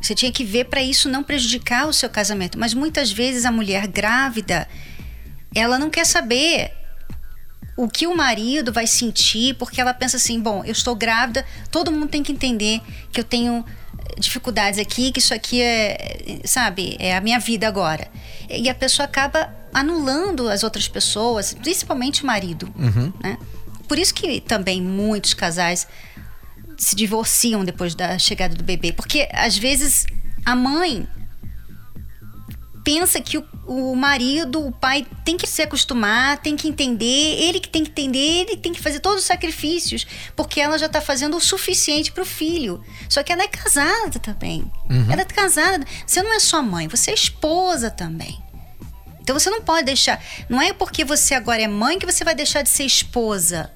você 0.00 0.14
tinha 0.14 0.32
que 0.32 0.44
ver 0.44 0.64
para 0.64 0.82
isso 0.82 1.08
não 1.08 1.22
prejudicar 1.22 1.86
o 1.86 1.92
seu 1.92 2.08
casamento. 2.08 2.58
Mas 2.58 2.72
muitas 2.72 3.12
vezes 3.12 3.44
a 3.44 3.52
mulher 3.52 3.86
grávida, 3.86 4.66
ela 5.54 5.78
não 5.78 5.90
quer 5.90 6.06
saber 6.06 6.72
o 7.76 7.88
que 7.88 8.06
o 8.06 8.16
marido 8.16 8.72
vai 8.72 8.86
sentir, 8.86 9.54
porque 9.56 9.80
ela 9.80 9.92
pensa 9.92 10.16
assim: 10.16 10.40
bom, 10.40 10.64
eu 10.64 10.72
estou 10.72 10.94
grávida, 10.94 11.44
todo 11.70 11.92
mundo 11.92 12.08
tem 12.08 12.22
que 12.22 12.32
entender 12.32 12.80
que 13.12 13.20
eu 13.20 13.24
tenho 13.24 13.64
dificuldades 14.18 14.78
aqui, 14.78 15.12
que 15.12 15.18
isso 15.18 15.34
aqui 15.34 15.60
é, 15.62 16.40
sabe, 16.44 16.96
é 16.98 17.16
a 17.16 17.20
minha 17.20 17.38
vida 17.38 17.66
agora. 17.66 18.08
E 18.48 18.68
a 18.68 18.74
pessoa 18.74 19.04
acaba 19.04 19.54
anulando 19.72 20.48
as 20.48 20.64
outras 20.64 20.88
pessoas, 20.88 21.54
principalmente 21.54 22.22
o 22.22 22.26
marido, 22.26 22.72
uhum. 22.76 23.12
né? 23.22 23.38
Por 23.86 23.98
isso 23.98 24.14
que 24.14 24.40
também 24.40 24.80
muitos 24.80 25.34
casais 25.34 25.86
se 26.76 26.94
divorciam 26.94 27.64
depois 27.64 27.94
da 27.94 28.18
chegada 28.18 28.54
do 28.54 28.62
bebê. 28.64 28.92
Porque 28.92 29.28
às 29.32 29.56
vezes 29.56 30.06
a 30.44 30.54
mãe 30.54 31.06
pensa 32.84 33.20
que 33.20 33.38
o, 33.38 33.46
o, 33.66 33.96
marido, 33.96 34.66
o 34.66 34.72
pai 34.72 35.06
tem 35.24 35.36
que 35.36 35.46
se 35.46 35.62
acostumar, 35.62 36.38
tem 36.38 36.56
que 36.56 36.68
entender, 36.68 37.04
ele 37.04 37.60
que 37.60 37.68
tem 37.68 37.84
que 37.84 37.90
entender, 37.90 38.46
ele 38.48 38.56
tem 38.56 38.72
que 38.72 38.80
fazer 38.80 39.00
todos 39.00 39.20
os 39.20 39.26
sacrifícios, 39.26 40.06
porque 40.34 40.60
ela 40.60 40.78
já 40.78 40.86
está 40.86 41.00
fazendo 41.00 41.36
o 41.36 41.40
suficiente 41.40 42.12
para 42.12 42.22
o 42.22 42.26
filho. 42.26 42.82
Só 43.08 43.22
que 43.22 43.32
ela 43.32 43.42
é 43.42 43.48
casada 43.48 44.18
também. 44.18 44.70
Uhum. 44.88 45.06
Ela 45.10 45.22
é 45.22 45.24
casada. 45.24 45.84
Você 46.06 46.22
não 46.22 46.32
é 46.32 46.40
só 46.40 46.62
mãe, 46.62 46.88
você 46.88 47.10
é 47.10 47.14
esposa 47.14 47.90
também. 47.90 48.40
Então 49.20 49.38
você 49.38 49.50
não 49.50 49.62
pode 49.62 49.84
deixar. 49.84 50.22
Não 50.48 50.60
é 50.60 50.72
porque 50.72 51.04
você 51.04 51.34
agora 51.34 51.62
é 51.62 51.68
mãe 51.68 51.98
que 51.98 52.06
você 52.06 52.24
vai 52.24 52.34
deixar 52.34 52.62
de 52.62 52.68
ser 52.68 52.84
esposa. 52.84 53.70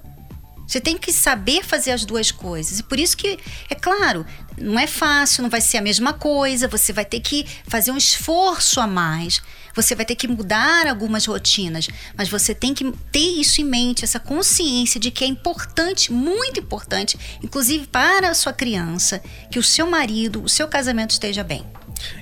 Você 0.66 0.80
tem 0.80 0.96
que 0.96 1.12
saber 1.12 1.64
fazer 1.64 1.90
as 1.90 2.04
duas 2.04 2.30
coisas. 2.30 2.78
E 2.78 2.82
por 2.82 2.98
isso 2.98 3.16
que, 3.16 3.38
é 3.68 3.74
claro, 3.74 4.24
não 4.58 4.78
é 4.78 4.86
fácil, 4.86 5.42
não 5.42 5.50
vai 5.50 5.60
ser 5.60 5.78
a 5.78 5.82
mesma 5.82 6.12
coisa, 6.12 6.68
você 6.68 6.92
vai 6.92 7.04
ter 7.04 7.20
que 7.20 7.46
fazer 7.66 7.90
um 7.90 7.96
esforço 7.96 8.80
a 8.80 8.86
mais, 8.86 9.42
você 9.74 9.94
vai 9.94 10.04
ter 10.04 10.14
que 10.14 10.28
mudar 10.28 10.86
algumas 10.86 11.26
rotinas, 11.26 11.88
mas 12.16 12.28
você 12.28 12.54
tem 12.54 12.72
que 12.72 12.92
ter 13.10 13.40
isso 13.40 13.60
em 13.60 13.64
mente, 13.64 14.04
essa 14.04 14.20
consciência 14.20 15.00
de 15.00 15.10
que 15.10 15.24
é 15.24 15.26
importante, 15.26 16.12
muito 16.12 16.60
importante, 16.60 17.18
inclusive 17.42 17.86
para 17.86 18.30
a 18.30 18.34
sua 18.34 18.52
criança, 18.52 19.20
que 19.50 19.58
o 19.58 19.62
seu 19.62 19.86
marido, 19.86 20.42
o 20.42 20.48
seu 20.48 20.68
casamento 20.68 21.10
esteja 21.10 21.42
bem. 21.42 21.64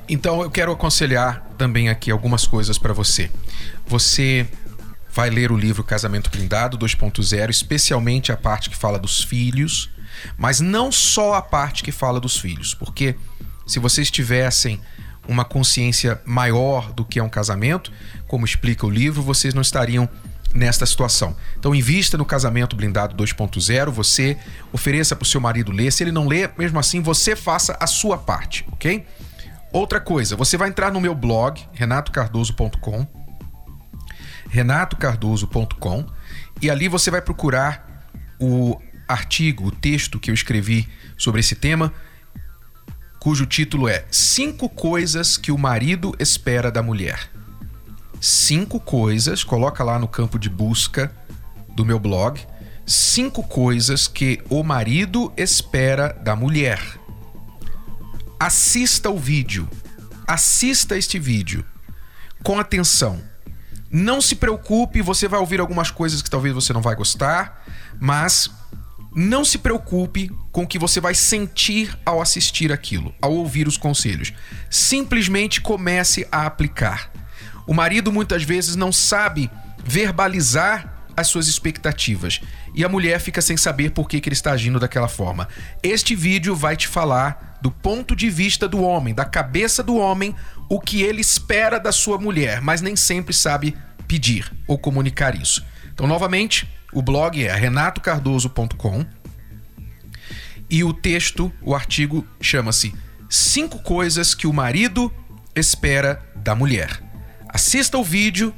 Então 0.08 0.42
eu 0.42 0.50
quero 0.50 0.72
aconselhar 0.72 1.46
também 1.58 1.88
aqui 1.88 2.10
algumas 2.10 2.46
coisas 2.46 2.78
para 2.78 2.92
você. 2.92 3.30
Você 3.86 4.46
vai 5.12 5.28
ler 5.28 5.52
o 5.52 5.56
livro 5.56 5.84
Casamento 5.84 6.30
Blindado 6.30 6.78
2.0, 6.78 7.50
especialmente 7.50 8.32
a 8.32 8.36
parte 8.36 8.70
que 8.70 8.76
fala 8.76 8.98
dos 8.98 9.22
filhos, 9.22 9.90
mas 10.36 10.60
não 10.60 10.90
só 10.90 11.34
a 11.34 11.42
parte 11.42 11.82
que 11.82 11.92
fala 11.92 12.18
dos 12.18 12.38
filhos, 12.38 12.74
porque 12.74 13.14
se 13.66 13.78
vocês 13.78 14.10
tivessem 14.10 14.80
uma 15.28 15.44
consciência 15.44 16.20
maior 16.24 16.92
do 16.92 17.04
que 17.04 17.18
é 17.18 17.22
um 17.22 17.28
casamento, 17.28 17.92
como 18.26 18.44
explica 18.44 18.86
o 18.86 18.90
livro, 18.90 19.22
vocês 19.22 19.54
não 19.54 19.62
estariam 19.62 20.08
nesta 20.54 20.84
situação. 20.84 21.36
Então 21.58 21.74
invista 21.74 22.18
no 22.18 22.24
Casamento 22.24 22.74
Blindado 22.74 23.14
2.0, 23.16 23.90
você 23.90 24.36
ofereça 24.72 25.14
para 25.14 25.24
o 25.24 25.28
seu 25.28 25.40
marido 25.40 25.72
ler, 25.72 25.92
se 25.92 26.02
ele 26.02 26.12
não 26.12 26.26
ler, 26.26 26.52
mesmo 26.58 26.78
assim 26.78 27.00
você 27.00 27.36
faça 27.36 27.76
a 27.78 27.86
sua 27.86 28.18
parte, 28.18 28.66
ok? 28.72 29.06
Outra 29.72 30.00
coisa, 30.00 30.36
você 30.36 30.56
vai 30.56 30.68
entrar 30.68 30.92
no 30.92 31.00
meu 31.00 31.14
blog, 31.14 31.62
renatocardoso.com, 31.72 33.21
renatocardoso.com 34.52 36.04
e 36.60 36.70
ali 36.70 36.86
você 36.86 37.10
vai 37.10 37.22
procurar 37.22 38.06
o 38.38 38.78
artigo, 39.08 39.66
o 39.66 39.70
texto 39.70 40.20
que 40.20 40.30
eu 40.30 40.34
escrevi 40.34 40.86
sobre 41.16 41.40
esse 41.40 41.54
tema, 41.54 41.90
cujo 43.18 43.46
título 43.46 43.88
é 43.88 44.04
Cinco 44.10 44.68
coisas 44.68 45.38
que 45.38 45.50
o 45.50 45.56
marido 45.56 46.14
espera 46.18 46.70
da 46.70 46.82
mulher. 46.82 47.30
Cinco 48.20 48.78
coisas, 48.78 49.42
coloca 49.42 49.82
lá 49.82 49.98
no 49.98 50.06
campo 50.06 50.38
de 50.38 50.50
busca 50.50 51.10
do 51.70 51.84
meu 51.84 51.98
blog, 51.98 52.38
cinco 52.86 53.42
coisas 53.42 54.06
que 54.06 54.42
o 54.50 54.62
marido 54.62 55.32
espera 55.34 56.12
da 56.12 56.36
mulher. 56.36 56.78
Assista 58.38 59.08
o 59.08 59.18
vídeo. 59.18 59.66
Assista 60.26 60.96
este 60.96 61.18
vídeo 61.18 61.64
com 62.42 62.60
atenção. 62.60 63.31
Não 63.92 64.22
se 64.22 64.34
preocupe, 64.34 65.02
você 65.02 65.28
vai 65.28 65.38
ouvir 65.38 65.60
algumas 65.60 65.90
coisas 65.90 66.22
que 66.22 66.30
talvez 66.30 66.54
você 66.54 66.72
não 66.72 66.80
vai 66.80 66.94
gostar, 66.96 67.62
mas 68.00 68.50
não 69.14 69.44
se 69.44 69.58
preocupe 69.58 70.30
com 70.50 70.62
o 70.62 70.66
que 70.66 70.78
você 70.78 70.98
vai 70.98 71.14
sentir 71.14 71.94
ao 72.04 72.22
assistir 72.22 72.72
aquilo, 72.72 73.14
ao 73.20 73.32
ouvir 73.34 73.68
os 73.68 73.76
conselhos. 73.76 74.32
Simplesmente 74.70 75.60
comece 75.60 76.26
a 76.32 76.46
aplicar. 76.46 77.10
O 77.66 77.74
marido 77.74 78.10
muitas 78.10 78.42
vezes 78.42 78.74
não 78.74 78.90
sabe 78.90 79.50
verbalizar 79.84 81.04
as 81.14 81.28
suas 81.28 81.46
expectativas 81.46 82.40
e 82.74 82.84
a 82.84 82.88
mulher 82.88 83.20
fica 83.20 83.42
sem 83.42 83.56
saber 83.56 83.90
por 83.90 84.08
que, 84.08 84.20
que 84.20 84.28
ele 84.28 84.34
está 84.34 84.52
agindo 84.52 84.80
daquela 84.80 85.08
forma. 85.08 85.46
Este 85.82 86.16
vídeo 86.16 86.56
vai 86.56 86.76
te 86.76 86.88
falar 86.88 87.58
do 87.60 87.70
ponto 87.70 88.16
de 88.16 88.30
vista 88.30 88.66
do 88.66 88.82
homem, 88.82 89.14
da 89.14 89.24
cabeça 89.24 89.82
do 89.82 89.96
homem, 89.96 90.34
o 90.72 90.80
que 90.80 91.02
ele 91.02 91.20
espera 91.20 91.78
da 91.78 91.92
sua 91.92 92.16
mulher, 92.16 92.62
mas 92.62 92.80
nem 92.80 92.96
sempre 92.96 93.34
sabe 93.34 93.76
pedir 94.08 94.50
ou 94.66 94.78
comunicar 94.78 95.38
isso. 95.38 95.62
Então, 95.92 96.06
novamente, 96.06 96.66
o 96.94 97.02
blog 97.02 97.44
é 97.44 97.54
renatocardoso.com 97.54 99.04
e 100.70 100.82
o 100.82 100.94
texto, 100.94 101.52
o 101.60 101.74
artigo, 101.74 102.26
chama-se 102.40 102.94
Cinco 103.28 103.80
Coisas 103.80 104.34
que 104.34 104.46
o 104.46 104.52
Marido 104.52 105.12
Espera 105.54 106.24
da 106.36 106.54
Mulher. 106.54 107.02
Assista 107.50 107.98
o 107.98 108.02
vídeo 108.02 108.54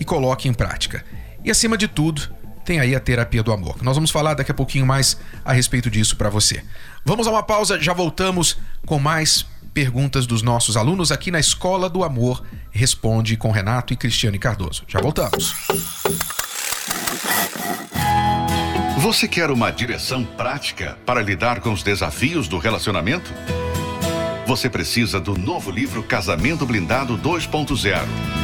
e 0.00 0.04
coloque 0.04 0.48
em 0.48 0.52
prática. 0.52 1.04
E 1.44 1.52
acima 1.52 1.78
de 1.78 1.86
tudo, 1.86 2.33
tem 2.64 2.80
aí 2.80 2.94
a 2.94 3.00
terapia 3.00 3.42
do 3.42 3.52
amor. 3.52 3.82
Nós 3.82 3.96
vamos 3.96 4.10
falar 4.10 4.34
daqui 4.34 4.50
a 4.50 4.54
pouquinho 4.54 4.86
mais 4.86 5.16
a 5.44 5.52
respeito 5.52 5.90
disso 5.90 6.16
para 6.16 6.30
você. 6.30 6.64
Vamos 7.04 7.26
a 7.26 7.30
uma 7.30 7.42
pausa, 7.42 7.80
já 7.80 7.92
voltamos 7.92 8.56
com 8.86 8.98
mais 8.98 9.46
perguntas 9.72 10.26
dos 10.26 10.42
nossos 10.42 10.76
alunos 10.76 11.10
aqui 11.10 11.30
na 11.30 11.40
Escola 11.40 11.90
do 11.90 12.04
Amor 12.04 12.42
Responde 12.74 13.36
com 13.36 13.52
Renato 13.52 13.92
e 13.92 13.96
Cristiane 13.96 14.36
Cardoso. 14.36 14.82
Já 14.88 15.00
voltamos. 15.00 15.54
Você 18.98 19.28
quer 19.28 19.48
uma 19.50 19.70
direção 19.70 20.24
prática 20.24 20.98
para 21.06 21.22
lidar 21.22 21.60
com 21.60 21.72
os 21.72 21.84
desafios 21.84 22.48
do 22.48 22.58
relacionamento? 22.58 23.32
Você 24.44 24.68
precisa 24.68 25.20
do 25.20 25.38
novo 25.38 25.70
livro 25.70 26.02
Casamento 26.02 26.66
Blindado 26.66 27.16
2.0. 27.16 28.43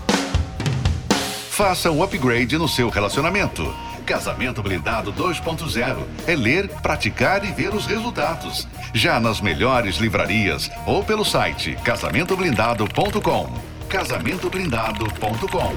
Faça 1.61 1.91
um 1.91 2.01
upgrade 2.01 2.57
no 2.57 2.67
seu 2.67 2.89
relacionamento. 2.89 3.71
Casamento 4.03 4.63
Blindado 4.63 5.13
2.0 5.13 6.07
é 6.25 6.35
ler, 6.35 6.67
praticar 6.81 7.45
e 7.45 7.51
ver 7.51 7.71
os 7.75 7.85
resultados. 7.85 8.67
Já 8.95 9.19
nas 9.19 9.39
melhores 9.39 9.97
livrarias 9.97 10.71
ou 10.87 11.03
pelo 11.03 11.23
site 11.23 11.77
casamentoblindado.com. 11.83 13.53
Casamentoblindado.com. 13.87 15.75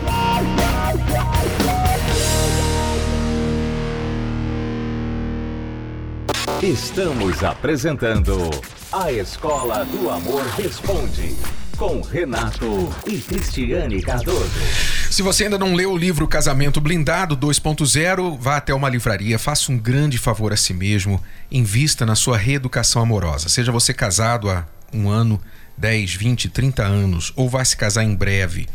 Estamos 6.62 7.44
apresentando 7.44 8.50
A 8.90 9.12
Escola 9.12 9.84
do 9.84 10.08
Amor 10.08 10.46
Responde, 10.56 11.36
com 11.76 12.00
Renato 12.00 12.90
e 13.06 13.18
Cristiane 13.18 14.00
Cardoso. 14.00 14.93
Se 15.14 15.22
você 15.22 15.44
ainda 15.44 15.56
não 15.56 15.74
leu 15.74 15.92
o 15.92 15.96
livro 15.96 16.26
Casamento 16.26 16.80
Blindado 16.80 17.36
2.0, 17.36 18.36
vá 18.36 18.56
até 18.56 18.74
uma 18.74 18.88
livraria, 18.88 19.38
faça 19.38 19.70
um 19.70 19.78
grande 19.78 20.18
favor 20.18 20.52
a 20.52 20.56
si 20.56 20.74
mesmo, 20.74 21.22
invista 21.52 22.04
na 22.04 22.16
sua 22.16 22.36
reeducação 22.36 23.00
amorosa. 23.00 23.48
Seja 23.48 23.70
você 23.70 23.94
casado 23.94 24.50
há 24.50 24.66
um 24.92 25.08
ano, 25.08 25.40
10, 25.78 26.16
20, 26.16 26.48
30 26.48 26.82
anos, 26.82 27.32
ou 27.36 27.48
vai 27.48 27.64
se 27.64 27.76
casar 27.76 28.02
em 28.02 28.12
breve. 28.12 28.66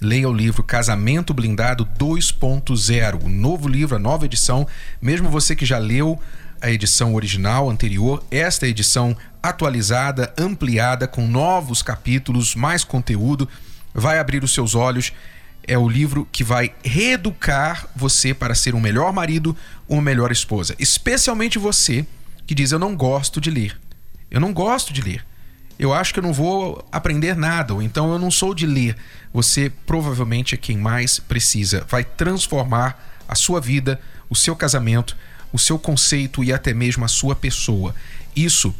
Leia 0.00 0.30
o 0.30 0.32
livro 0.32 0.62
Casamento 0.62 1.34
Blindado 1.34 1.84
2.0, 1.84 3.22
o 3.22 3.28
novo 3.28 3.68
livro, 3.68 3.94
a 3.94 3.98
nova 3.98 4.24
edição. 4.24 4.66
Mesmo 4.98 5.28
você 5.28 5.54
que 5.54 5.66
já 5.66 5.76
leu 5.76 6.18
a 6.62 6.70
edição 6.70 7.14
original 7.14 7.68
anterior, 7.68 8.24
esta 8.30 8.66
edição 8.66 9.14
atualizada, 9.42 10.32
ampliada, 10.38 11.06
com 11.06 11.26
novos 11.26 11.82
capítulos, 11.82 12.54
mais 12.54 12.82
conteúdo, 12.82 13.46
vai 13.92 14.18
abrir 14.18 14.42
os 14.42 14.54
seus 14.54 14.74
olhos. 14.74 15.12
É 15.66 15.78
o 15.78 15.88
livro 15.88 16.26
que 16.30 16.42
vai 16.42 16.74
reeducar 16.84 17.86
você 17.94 18.34
para 18.34 18.54
ser 18.54 18.74
um 18.74 18.80
melhor 18.80 19.12
marido, 19.12 19.56
uma 19.88 20.02
melhor 20.02 20.32
esposa. 20.32 20.74
Especialmente 20.78 21.58
você 21.58 22.06
que 22.46 22.54
diz: 22.54 22.72
Eu 22.72 22.78
não 22.78 22.96
gosto 22.96 23.40
de 23.40 23.50
ler. 23.50 23.78
Eu 24.30 24.40
não 24.40 24.52
gosto 24.52 24.92
de 24.92 25.00
ler. 25.00 25.24
Eu 25.78 25.92
acho 25.92 26.12
que 26.12 26.20
eu 26.20 26.22
não 26.22 26.32
vou 26.32 26.86
aprender 26.92 27.36
nada, 27.36 27.74
ou 27.74 27.82
então 27.82 28.12
eu 28.12 28.18
não 28.18 28.30
sou 28.30 28.54
de 28.54 28.66
ler. 28.66 28.96
Você 29.32 29.70
provavelmente 29.86 30.54
é 30.54 30.58
quem 30.58 30.76
mais 30.76 31.18
precisa. 31.18 31.84
Vai 31.88 32.04
transformar 32.04 33.22
a 33.28 33.34
sua 33.34 33.60
vida, 33.60 34.00
o 34.28 34.36
seu 34.36 34.54
casamento 34.54 35.16
o 35.52 35.58
seu 35.58 35.78
conceito 35.78 36.42
e 36.42 36.52
até 36.52 36.72
mesmo 36.72 37.04
a 37.04 37.08
sua 37.08 37.36
pessoa. 37.36 37.94
Isso 38.34 38.74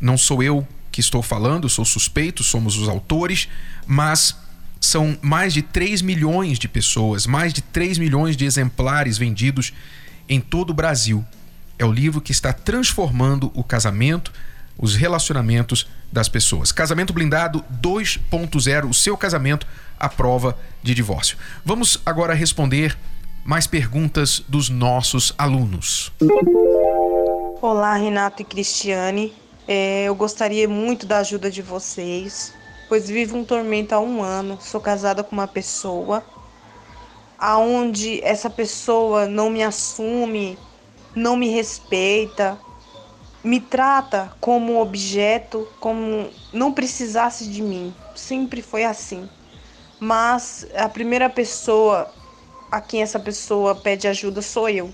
não 0.00 0.16
sou 0.16 0.42
eu 0.42 0.66
que 0.92 1.00
estou 1.00 1.22
falando, 1.22 1.68
sou 1.68 1.84
suspeito, 1.84 2.44
somos 2.44 2.76
os 2.76 2.88
autores, 2.88 3.48
mas 3.86 4.36
são 4.84 5.18
mais 5.22 5.52
de 5.52 5.62
3 5.62 6.02
milhões 6.02 6.58
de 6.58 6.68
pessoas, 6.68 7.26
mais 7.26 7.52
de 7.52 7.62
3 7.62 7.98
milhões 7.98 8.36
de 8.36 8.44
exemplares 8.44 9.16
vendidos 9.16 9.72
em 10.28 10.40
todo 10.40 10.70
o 10.70 10.74
Brasil. 10.74 11.24
É 11.78 11.84
o 11.84 11.92
livro 11.92 12.20
que 12.20 12.32
está 12.32 12.52
transformando 12.52 13.50
o 13.54 13.64
casamento, 13.64 14.32
os 14.78 14.94
relacionamentos 14.94 15.88
das 16.12 16.28
pessoas. 16.28 16.70
Casamento 16.70 17.12
Blindado 17.12 17.64
2.0, 17.82 18.88
o 18.88 18.94
seu 18.94 19.16
casamento 19.16 19.66
à 19.98 20.08
prova 20.08 20.56
de 20.82 20.94
divórcio. 20.94 21.36
Vamos 21.64 22.00
agora 22.04 22.34
responder 22.34 22.96
mais 23.44 23.66
perguntas 23.66 24.42
dos 24.48 24.68
nossos 24.68 25.32
alunos. 25.36 26.12
Olá, 27.60 27.94
Renato 27.96 28.42
e 28.42 28.44
Cristiane. 28.44 29.32
É, 29.66 30.04
eu 30.04 30.14
gostaria 30.14 30.68
muito 30.68 31.06
da 31.06 31.18
ajuda 31.18 31.50
de 31.50 31.62
vocês, 31.62 32.52
pois 32.88 33.08
vivo 33.08 33.36
um 33.36 33.44
tormento 33.44 33.94
há 33.94 34.00
um 34.00 34.22
ano. 34.22 34.58
Sou 34.60 34.80
casada 34.80 35.22
com 35.24 35.32
uma 35.32 35.46
pessoa, 35.46 36.22
aonde 37.38 38.22
essa 38.22 38.48
pessoa 38.50 39.26
não 39.26 39.50
me 39.50 39.62
assume, 39.62 40.58
não 41.14 41.36
me 41.36 41.48
respeita, 41.48 42.58
me 43.42 43.60
trata 43.60 44.32
como 44.40 44.80
objeto, 44.80 45.68
como 45.80 46.30
não 46.52 46.72
precisasse 46.72 47.46
de 47.46 47.62
mim. 47.62 47.94
Sempre 48.14 48.62
foi 48.62 48.84
assim. 48.84 49.28
Mas 50.00 50.66
a 50.74 50.88
primeira 50.88 51.28
pessoa 51.28 52.12
a 52.70 52.80
quem 52.80 53.02
essa 53.02 53.20
pessoa 53.20 53.74
pede 53.74 54.08
ajuda 54.08 54.42
sou 54.42 54.68
eu. 54.68 54.92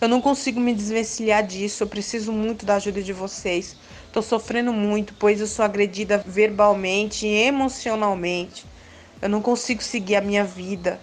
Eu 0.00 0.08
não 0.08 0.20
consigo 0.20 0.58
me 0.58 0.74
desvencilhar 0.74 1.46
disso, 1.46 1.82
eu 1.82 1.86
preciso 1.86 2.32
muito 2.32 2.64
da 2.64 2.76
ajuda 2.76 3.02
de 3.02 3.12
vocês. 3.12 3.76
Estou 4.12 4.22
sofrendo 4.22 4.74
muito, 4.74 5.14
pois 5.14 5.40
eu 5.40 5.46
sou 5.46 5.64
agredida 5.64 6.22
verbalmente 6.26 7.26
e 7.26 7.34
emocionalmente. 7.46 8.62
Eu 9.22 9.30
não 9.30 9.40
consigo 9.40 9.82
seguir 9.82 10.16
a 10.16 10.20
minha 10.20 10.44
vida. 10.44 11.00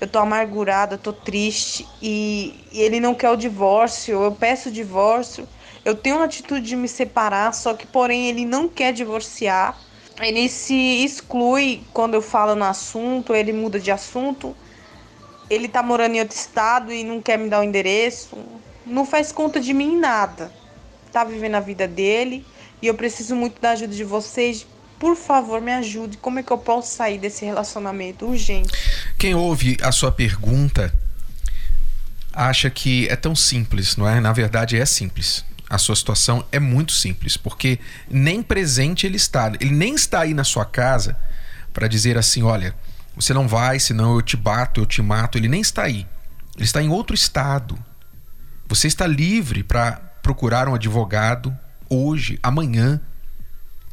Eu 0.00 0.08
tô 0.08 0.18
amargurada, 0.18 0.98
tô 0.98 1.12
triste 1.12 1.86
e, 2.02 2.66
e 2.72 2.80
ele 2.80 2.98
não 2.98 3.14
quer 3.14 3.30
o 3.30 3.36
divórcio. 3.36 4.20
Eu 4.20 4.32
peço 4.32 4.68
o 4.68 4.72
divórcio. 4.72 5.46
Eu 5.84 5.94
tenho 5.94 6.18
a 6.18 6.24
atitude 6.24 6.66
de 6.66 6.74
me 6.74 6.88
separar, 6.88 7.54
só 7.54 7.72
que 7.72 7.86
porém 7.86 8.28
ele 8.28 8.44
não 8.44 8.68
quer 8.68 8.92
divorciar. 8.92 9.80
Ele 10.20 10.48
se 10.48 11.04
exclui 11.04 11.86
quando 11.92 12.14
eu 12.14 12.22
falo 12.22 12.56
no 12.56 12.64
assunto, 12.64 13.32
ele 13.32 13.52
muda 13.52 13.78
de 13.78 13.92
assunto 13.92 14.56
ele 15.48 15.68
tá 15.68 15.82
morando 15.82 16.14
em 16.14 16.20
outro 16.20 16.36
estado 16.36 16.92
e 16.92 17.02
não 17.04 17.20
quer 17.20 17.36
me 17.38 17.48
dar 17.48 17.60
o 17.60 17.64
endereço, 17.64 18.62
não 18.86 19.04
faz 19.04 19.32
conta 19.32 19.60
de 19.60 19.74
mim 19.74 19.96
nada. 19.98 20.59
Tá 21.12 21.24
vivendo 21.24 21.56
a 21.56 21.60
vida 21.60 21.88
dele 21.88 22.44
e 22.80 22.86
eu 22.86 22.94
preciso 22.94 23.34
muito 23.34 23.60
da 23.60 23.70
ajuda 23.70 23.94
de 23.94 24.04
vocês. 24.04 24.66
Por 24.98 25.16
favor, 25.16 25.60
me 25.60 25.72
ajude. 25.72 26.16
Como 26.18 26.38
é 26.38 26.42
que 26.42 26.50
eu 26.52 26.58
posso 26.58 26.94
sair 26.94 27.18
desse 27.18 27.44
relacionamento 27.44 28.26
urgente? 28.26 28.70
Quem 29.18 29.34
ouve 29.34 29.76
a 29.82 29.90
sua 29.90 30.12
pergunta 30.12 30.92
acha 32.32 32.70
que 32.70 33.08
é 33.08 33.16
tão 33.16 33.34
simples, 33.34 33.96
não 33.96 34.08
é? 34.08 34.20
Na 34.20 34.32
verdade, 34.32 34.78
é 34.78 34.84
simples. 34.84 35.44
A 35.68 35.78
sua 35.78 35.94
situação 35.94 36.44
é 36.50 36.58
muito 36.58 36.92
simples, 36.92 37.36
porque 37.36 37.78
nem 38.10 38.42
presente 38.42 39.06
ele 39.06 39.16
está. 39.16 39.52
Ele 39.60 39.70
nem 39.70 39.94
está 39.94 40.20
aí 40.20 40.34
na 40.34 40.44
sua 40.44 40.64
casa 40.64 41.16
para 41.72 41.88
dizer 41.88 42.18
assim: 42.18 42.42
olha, 42.42 42.74
você 43.14 43.32
não 43.32 43.46
vai, 43.46 43.78
senão 43.78 44.14
eu 44.14 44.22
te 44.22 44.36
bato, 44.36 44.80
eu 44.80 44.86
te 44.86 45.00
mato. 45.00 45.38
Ele 45.38 45.48
nem 45.48 45.60
está 45.60 45.84
aí. 45.84 46.06
Ele 46.56 46.64
está 46.64 46.82
em 46.82 46.88
outro 46.88 47.14
estado. 47.14 47.78
Você 48.68 48.86
está 48.86 49.06
livre 49.06 49.62
para 49.62 50.09
procurar 50.22 50.68
um 50.68 50.74
advogado 50.74 51.56
hoje, 51.88 52.38
amanhã, 52.42 53.00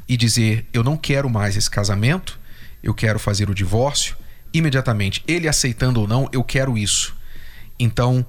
e 0.07 0.15
dizer: 0.15 0.65
eu 0.71 0.83
não 0.83 0.97
quero 0.97 1.29
mais 1.29 1.57
esse 1.57 1.69
casamento, 1.69 2.39
eu 2.81 2.93
quero 2.93 3.19
fazer 3.19 3.49
o 3.49 3.55
divórcio. 3.55 4.15
Imediatamente, 4.53 5.23
ele 5.27 5.47
aceitando 5.47 5.99
ou 5.99 6.07
não, 6.07 6.29
eu 6.31 6.43
quero 6.43 6.77
isso. 6.77 7.15
Então, 7.77 8.25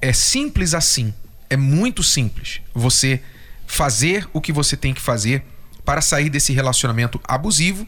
é 0.00 0.12
simples 0.12 0.74
assim. 0.74 1.12
É 1.48 1.56
muito 1.56 2.02
simples 2.02 2.60
você 2.72 3.20
fazer 3.66 4.28
o 4.32 4.40
que 4.40 4.52
você 4.52 4.76
tem 4.76 4.94
que 4.94 5.00
fazer 5.00 5.44
para 5.84 6.00
sair 6.00 6.30
desse 6.30 6.52
relacionamento 6.52 7.20
abusivo 7.24 7.86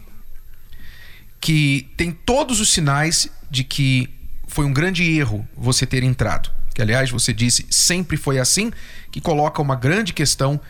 que 1.41 1.91
tem 1.97 2.13
todos 2.13 2.61
os 2.61 2.73
sinais 2.73 3.29
de 3.51 3.65
que 3.65 4.09
foi 4.47 4.65
um 4.65 4.73
grande 4.73 5.03
erro 5.03 5.47
você 5.57 5.85
ter 5.85 6.05
entrado. 6.05 6.51
Que, 6.75 6.83
aliás, 6.83 7.11
você 7.11 7.33
disse 7.33 7.67
sempre 7.71 8.17
foi 8.17 8.39
assim, 8.39 8.73
que 9.11 9.21
coloca 9.21 9.61
uma 9.61 9.77
grande 9.77 10.13
questão 10.13 10.61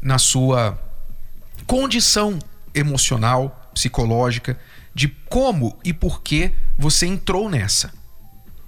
na 0.00 0.18
sua 0.18 0.78
condição 1.66 2.38
emocional, 2.74 3.70
psicológica, 3.74 4.58
de 4.94 5.08
como 5.08 5.78
e 5.84 5.92
por 5.92 6.22
que 6.22 6.52
você 6.78 7.06
entrou 7.06 7.48
nessa. 7.48 7.92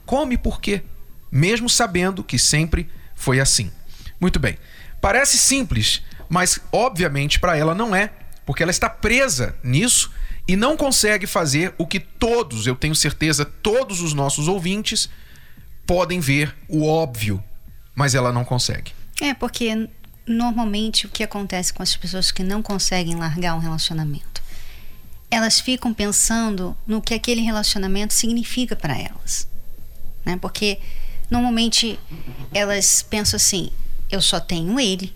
Como 0.04 0.32
e 0.32 0.38
por 0.38 0.60
quê? 0.60 0.82
Mesmo 1.30 1.68
sabendo 1.68 2.24
que 2.24 2.38
sempre 2.38 2.88
foi 3.14 3.40
assim. 3.40 3.70
Muito 4.20 4.38
bem. 4.38 4.58
Parece 5.00 5.38
simples, 5.38 6.02
mas 6.28 6.58
obviamente 6.72 7.38
para 7.38 7.56
ela 7.56 7.74
não 7.74 7.94
é, 7.94 8.10
porque 8.44 8.62
ela 8.62 8.70
está 8.70 8.88
presa 8.88 9.56
nisso 9.62 10.10
e 10.48 10.56
não 10.56 10.76
consegue 10.76 11.26
fazer 11.26 11.74
o 11.76 11.86
que 11.86 11.98
todos, 11.98 12.66
eu 12.66 12.76
tenho 12.76 12.94
certeza, 12.94 13.44
todos 13.44 14.00
os 14.00 14.14
nossos 14.14 14.46
ouvintes 14.48 15.10
podem 15.86 16.20
ver 16.20 16.54
o 16.68 16.86
óbvio, 16.86 17.42
mas 17.94 18.14
ela 18.14 18.32
não 18.32 18.44
consegue. 18.44 18.92
É, 19.20 19.32
porque 19.34 19.88
normalmente 20.26 21.06
o 21.06 21.08
que 21.08 21.22
acontece 21.22 21.72
com 21.72 21.82
as 21.82 21.96
pessoas 21.96 22.30
que 22.30 22.42
não 22.42 22.62
conseguem 22.62 23.14
largar 23.14 23.54
um 23.54 23.60
relacionamento? 23.60 24.42
Elas 25.30 25.60
ficam 25.60 25.92
pensando 25.92 26.76
no 26.86 27.00
que 27.02 27.14
aquele 27.14 27.40
relacionamento 27.40 28.14
significa 28.14 28.76
para 28.76 28.98
elas. 28.98 29.48
Né? 30.24 30.36
Porque 30.40 30.78
normalmente 31.30 31.98
elas 32.52 33.02
pensam 33.02 33.36
assim: 33.36 33.70
eu 34.10 34.20
só 34.20 34.38
tenho 34.38 34.78
ele. 34.78 35.14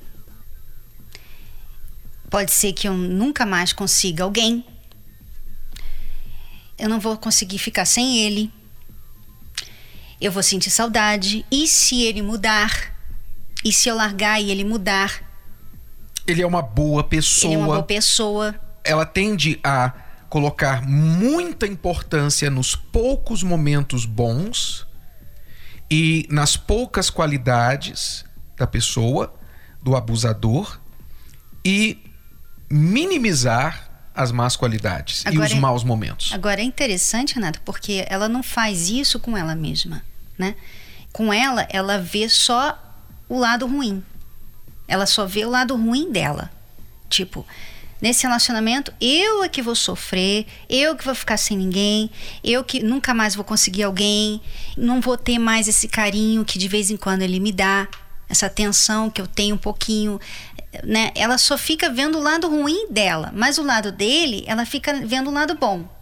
Pode 2.29 2.53
ser 2.53 2.73
que 2.73 2.87
eu 2.87 2.95
nunca 2.95 3.45
mais 3.45 3.73
consiga 3.73 4.25
alguém 4.25 4.65
eu 6.81 6.89
não 6.89 6.99
vou 6.99 7.17
conseguir 7.17 7.59
ficar 7.59 7.85
sem 7.85 8.19
ele. 8.21 8.51
Eu 10.21 10.31
vou 10.31 10.43
sentir 10.43 10.71
saudade. 10.71 11.47
E 11.51 11.67
se 11.67 12.03
ele 12.03 12.23
mudar? 12.23 12.93
E 13.65 13.73
se 13.73 13.89
eu 13.89 13.97
largar 13.97 14.41
e 14.41 14.51
ele 14.51 14.65
mudar? 14.65 15.23
Ele 16.27 16.43
é 16.43 16.47
uma 16.47 16.63
boa 16.63 17.03
pessoa. 17.03 17.53
Ele 17.53 17.61
é 17.61 17.65
uma 17.65 17.75
boa 17.75 17.83
pessoa. 17.83 18.55
Ela 18.85 19.07
tende 19.07 19.59
a 19.65 19.93
colocar 20.29 20.83
muita 20.87 21.67
importância 21.67 22.49
nos 22.51 22.77
poucos 22.77 23.43
momentos 23.43 24.05
bons 24.05 24.87
e 25.91 26.27
nas 26.31 26.57
poucas 26.57 27.11
qualidades 27.11 28.25
da 28.57 28.67
pessoa, 28.67 29.35
do 29.83 29.97
abusador, 29.97 30.79
e 31.65 31.99
minimizar 32.71 33.91
as 34.15 34.31
más 34.31 34.55
qualidades 34.57 35.27
agora, 35.27 35.49
e 35.49 35.55
os 35.55 35.59
maus 35.59 35.83
momentos. 35.83 36.33
Agora 36.33 36.61
é 36.61 36.65
interessante, 36.65 37.35
Renato, 37.35 37.61
porque 37.63 38.05
ela 38.09 38.29
não 38.29 38.43
faz 38.43 38.89
isso 38.89 39.19
com 39.19 39.37
ela 39.37 39.55
mesma, 39.55 40.03
né? 40.41 40.57
Com 41.13 41.33
ela, 41.33 41.69
ela 41.71 41.99
vê 41.99 42.29
só 42.29 42.77
o 43.29 43.39
lado 43.39 43.67
ruim. 43.67 44.03
Ela 44.89 45.07
só 45.07 45.25
vê 45.27 45.45
o 45.45 45.51
lado 45.51 45.77
ruim 45.77 46.11
dela. 46.11 46.51
Tipo, 47.09 47.47
nesse 48.01 48.23
relacionamento, 48.23 48.93
eu 49.01 49.45
é 49.45 49.49
que 49.49 49.63
vou 49.63 49.77
sofrer, 49.77 50.47
eu 50.69 50.97
que 50.97 51.05
vou 51.05 51.15
ficar 51.15 51.37
sem 51.37 51.57
ninguém, 51.57 52.11
eu 52.43 52.65
que 52.65 52.83
nunca 52.83 53.13
mais 53.13 53.35
vou 53.35 53.45
conseguir 53.45 53.83
alguém, 53.83 54.41
não 54.77 55.01
vou 55.01 55.17
ter 55.17 55.39
mais 55.39 55.69
esse 55.69 55.87
carinho 55.87 56.45
que 56.45 56.59
de 56.59 56.67
vez 56.67 56.91
em 56.91 56.97
quando 56.97 57.23
ele 57.23 57.39
me 57.39 57.53
dá, 57.53 57.87
essa 58.29 58.47
atenção 58.47 59.11
que 59.11 59.21
eu 59.21 59.27
tenho 59.27 59.57
um 59.57 59.59
pouquinho, 59.59 60.21
né, 60.85 61.11
ela 61.15 61.37
só 61.37 61.59
fica 61.59 61.91
vendo 61.91 62.19
o 62.19 62.23
lado 62.23 62.49
ruim 62.49 62.89
dela, 62.91 63.33
mas 63.35 63.59
o 63.59 63.63
lado 63.63 63.91
dele, 63.91 64.45
ela 64.47 64.65
fica 64.65 64.95
vendo 65.05 65.29
o 65.29 65.33
lado 65.33 65.55
bom. 65.55 66.00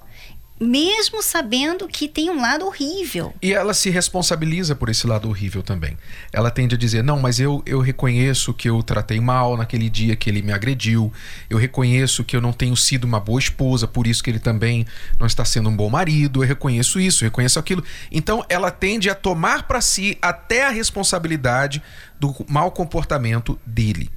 Mesmo 0.61 1.23
sabendo 1.23 1.87
que 1.87 2.09
tem 2.09 2.31
um 2.31 2.41
lado 2.41 2.67
horrível. 2.67 3.33
E 3.41 3.53
ela 3.53 3.73
se 3.73 3.91
responsabiliza 3.91 4.75
por 4.75 4.89
esse 4.89 5.07
lado 5.07 5.29
horrível 5.29 5.63
também. 5.63 5.97
Ela 6.33 6.51
tende 6.51 6.75
a 6.75 6.79
dizer: 6.79 7.05
Não, 7.05 7.21
mas 7.21 7.39
eu, 7.39 7.63
eu 7.65 7.81
reconheço 7.81 8.53
que 8.53 8.69
eu 8.69 8.83
tratei 8.83 9.21
mal 9.21 9.57
naquele 9.57 9.89
dia 9.89 10.17
que 10.17 10.29
ele 10.29 10.43
me 10.43 10.53
agrediu. 10.53 11.13
Eu 11.49 11.59
reconheço 11.59 12.25
que 12.25 12.35
eu 12.35 12.41
não 12.41 12.53
tenho 12.53 12.77
sido 12.77 13.05
uma 13.05 13.21
boa 13.21 13.39
esposa, 13.39 13.87
por 13.87 14.07
isso 14.07 14.23
que 14.23 14.31
ele 14.31 14.41
também 14.41 14.85
não 15.19 15.27
está 15.27 15.45
sendo 15.45 15.69
um 15.69 15.77
bom 15.77 15.89
marido. 15.89 16.43
Eu 16.43 16.49
reconheço 16.49 16.99
isso, 16.99 17.25
eu 17.25 17.29
reconheço 17.29 17.59
aquilo. 17.59 17.85
Então 18.11 18.45
ela 18.49 18.71
tende 18.71 19.09
a 19.09 19.15
tomar 19.15 19.69
para 19.69 19.81
si 19.81 20.19
até 20.21 20.67
a 20.67 20.71
responsabilidade 20.71 21.83
do 22.19 22.35
mau 22.49 22.73
comportamento 22.73 23.59
dele. 23.65 24.11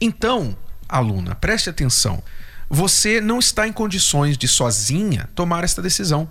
Então, 0.00 0.56
aluna, 0.88 1.34
preste 1.34 1.68
atenção. 1.68 2.22
Você 2.74 3.20
não 3.20 3.38
está 3.38 3.68
em 3.68 3.72
condições 3.72 4.36
de 4.36 4.48
sozinha 4.48 5.30
tomar 5.32 5.62
esta 5.62 5.80
decisão. 5.80 6.28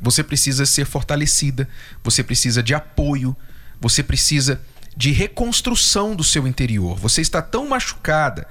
Você 0.00 0.24
precisa 0.24 0.66
ser 0.66 0.86
fortalecida, 0.86 1.68
você 2.02 2.20
precisa 2.24 2.64
de 2.64 2.74
apoio, 2.74 3.36
você 3.80 4.02
precisa 4.02 4.60
de 4.96 5.12
reconstrução 5.12 6.16
do 6.16 6.24
seu 6.24 6.48
interior. 6.48 6.98
Você 6.98 7.20
está 7.20 7.40
tão 7.40 7.68
machucada, 7.68 8.44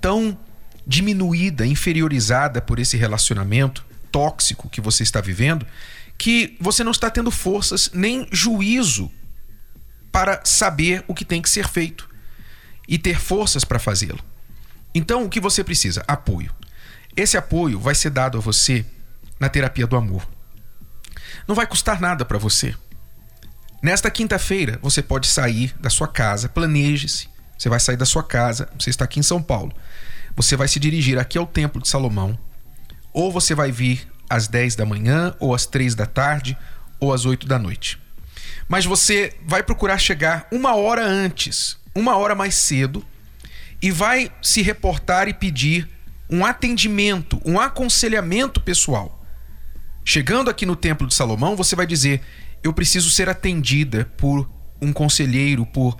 tão 0.00 0.38
diminuída, 0.86 1.66
inferiorizada 1.66 2.62
por 2.62 2.78
esse 2.78 2.96
relacionamento 2.96 3.84
tóxico 4.10 4.70
que 4.70 4.80
você 4.80 5.02
está 5.02 5.20
vivendo, 5.20 5.66
que 6.16 6.56
você 6.58 6.82
não 6.82 6.92
está 6.92 7.10
tendo 7.10 7.30
forças 7.30 7.90
nem 7.92 8.26
juízo 8.32 9.12
para 10.10 10.40
saber 10.42 11.04
o 11.06 11.12
que 11.12 11.26
tem 11.26 11.42
que 11.42 11.50
ser 11.50 11.68
feito 11.68 12.08
e 12.88 12.96
ter 12.96 13.20
forças 13.20 13.62
para 13.62 13.78
fazê-lo. 13.78 14.24
Então, 14.94 15.26
o 15.26 15.28
que 15.28 15.38
você 15.38 15.62
precisa? 15.62 16.02
Apoio. 16.08 16.50
Esse 17.18 17.36
apoio 17.36 17.80
vai 17.80 17.96
ser 17.96 18.10
dado 18.10 18.38
a 18.38 18.40
você 18.40 18.86
na 19.40 19.48
terapia 19.48 19.88
do 19.88 19.96
amor. 19.96 20.24
Não 21.48 21.54
vai 21.54 21.66
custar 21.66 22.00
nada 22.00 22.24
para 22.24 22.38
você. 22.38 22.74
Nesta 23.82 24.08
quinta-feira, 24.08 24.78
você 24.80 25.02
pode 25.02 25.26
sair 25.26 25.74
da 25.80 25.90
sua 25.90 26.06
casa, 26.06 26.48
planeje-se. 26.48 27.28
Você 27.58 27.68
vai 27.68 27.80
sair 27.80 27.96
da 27.96 28.06
sua 28.06 28.22
casa, 28.22 28.68
você 28.78 28.90
está 28.90 29.04
aqui 29.04 29.18
em 29.18 29.24
São 29.24 29.42
Paulo. 29.42 29.74
Você 30.36 30.56
vai 30.56 30.68
se 30.68 30.78
dirigir 30.78 31.18
aqui 31.18 31.36
ao 31.36 31.46
Templo 31.46 31.82
de 31.82 31.88
Salomão. 31.88 32.38
Ou 33.12 33.32
você 33.32 33.52
vai 33.52 33.72
vir 33.72 34.06
às 34.30 34.46
10 34.46 34.76
da 34.76 34.86
manhã, 34.86 35.34
ou 35.40 35.52
às 35.52 35.66
3 35.66 35.96
da 35.96 36.06
tarde, 36.06 36.56
ou 37.00 37.12
às 37.12 37.24
8 37.24 37.48
da 37.48 37.58
noite. 37.58 38.00
Mas 38.68 38.84
você 38.84 39.36
vai 39.44 39.64
procurar 39.64 39.98
chegar 39.98 40.46
uma 40.52 40.76
hora 40.76 41.04
antes 41.04 41.76
uma 41.98 42.16
hora 42.16 42.34
mais 42.36 42.54
cedo 42.54 43.04
e 43.82 43.90
vai 43.90 44.30
se 44.40 44.62
reportar 44.62 45.26
e 45.26 45.34
pedir 45.34 45.88
um 46.30 46.44
atendimento, 46.44 47.40
um 47.44 47.58
aconselhamento 47.58 48.60
pessoal. 48.60 49.24
Chegando 50.04 50.50
aqui 50.50 50.66
no 50.66 50.76
Templo 50.76 51.06
de 51.06 51.14
Salomão, 51.14 51.56
você 51.56 51.74
vai 51.74 51.86
dizer: 51.86 52.20
Eu 52.62 52.72
preciso 52.72 53.10
ser 53.10 53.28
atendida 53.28 54.04
por 54.16 54.48
um 54.80 54.92
conselheiro, 54.92 55.66
por 55.66 55.96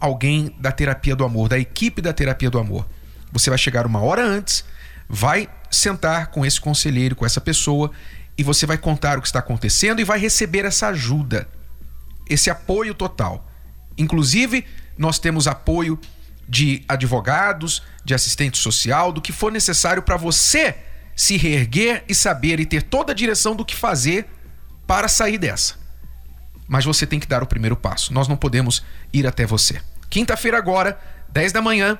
alguém 0.00 0.54
da 0.58 0.72
terapia 0.72 1.14
do 1.14 1.24
amor, 1.24 1.48
da 1.48 1.58
equipe 1.58 2.02
da 2.02 2.12
terapia 2.12 2.50
do 2.50 2.58
amor. 2.58 2.88
Você 3.32 3.50
vai 3.50 3.58
chegar 3.58 3.86
uma 3.86 4.00
hora 4.00 4.24
antes, 4.24 4.64
vai 5.08 5.48
sentar 5.70 6.28
com 6.28 6.44
esse 6.44 6.60
conselheiro, 6.60 7.14
com 7.14 7.24
essa 7.24 7.40
pessoa, 7.40 7.90
e 8.36 8.42
você 8.42 8.66
vai 8.66 8.78
contar 8.78 9.18
o 9.18 9.22
que 9.22 9.28
está 9.28 9.38
acontecendo 9.38 10.00
e 10.00 10.04
vai 10.04 10.18
receber 10.18 10.64
essa 10.64 10.88
ajuda, 10.88 11.48
esse 12.28 12.50
apoio 12.50 12.94
total. 12.94 13.48
Inclusive, 13.96 14.64
nós 14.98 15.18
temos 15.18 15.46
apoio 15.46 15.98
de 16.48 16.84
advogados, 16.88 17.82
de 18.04 18.14
assistente 18.14 18.58
social, 18.58 19.12
do 19.12 19.20
que 19.20 19.32
for 19.32 19.50
necessário 19.50 20.02
para 20.02 20.16
você 20.16 20.76
se 21.14 21.36
reerguer 21.36 22.04
e 22.08 22.14
saber 22.14 22.60
e 22.60 22.66
ter 22.66 22.82
toda 22.82 23.12
a 23.12 23.14
direção 23.14 23.54
do 23.54 23.64
que 23.64 23.76
fazer 23.76 24.26
para 24.86 25.08
sair 25.08 25.38
dessa. 25.38 25.74
Mas 26.66 26.84
você 26.84 27.06
tem 27.06 27.20
que 27.20 27.26
dar 27.26 27.42
o 27.42 27.46
primeiro 27.46 27.76
passo. 27.76 28.12
Nós 28.12 28.28
não 28.28 28.36
podemos 28.36 28.82
ir 29.12 29.26
até 29.26 29.44
você. 29.44 29.80
Quinta-feira 30.08 30.56
agora, 30.56 30.98
10 31.30 31.52
da 31.52 31.62
manhã, 31.62 31.98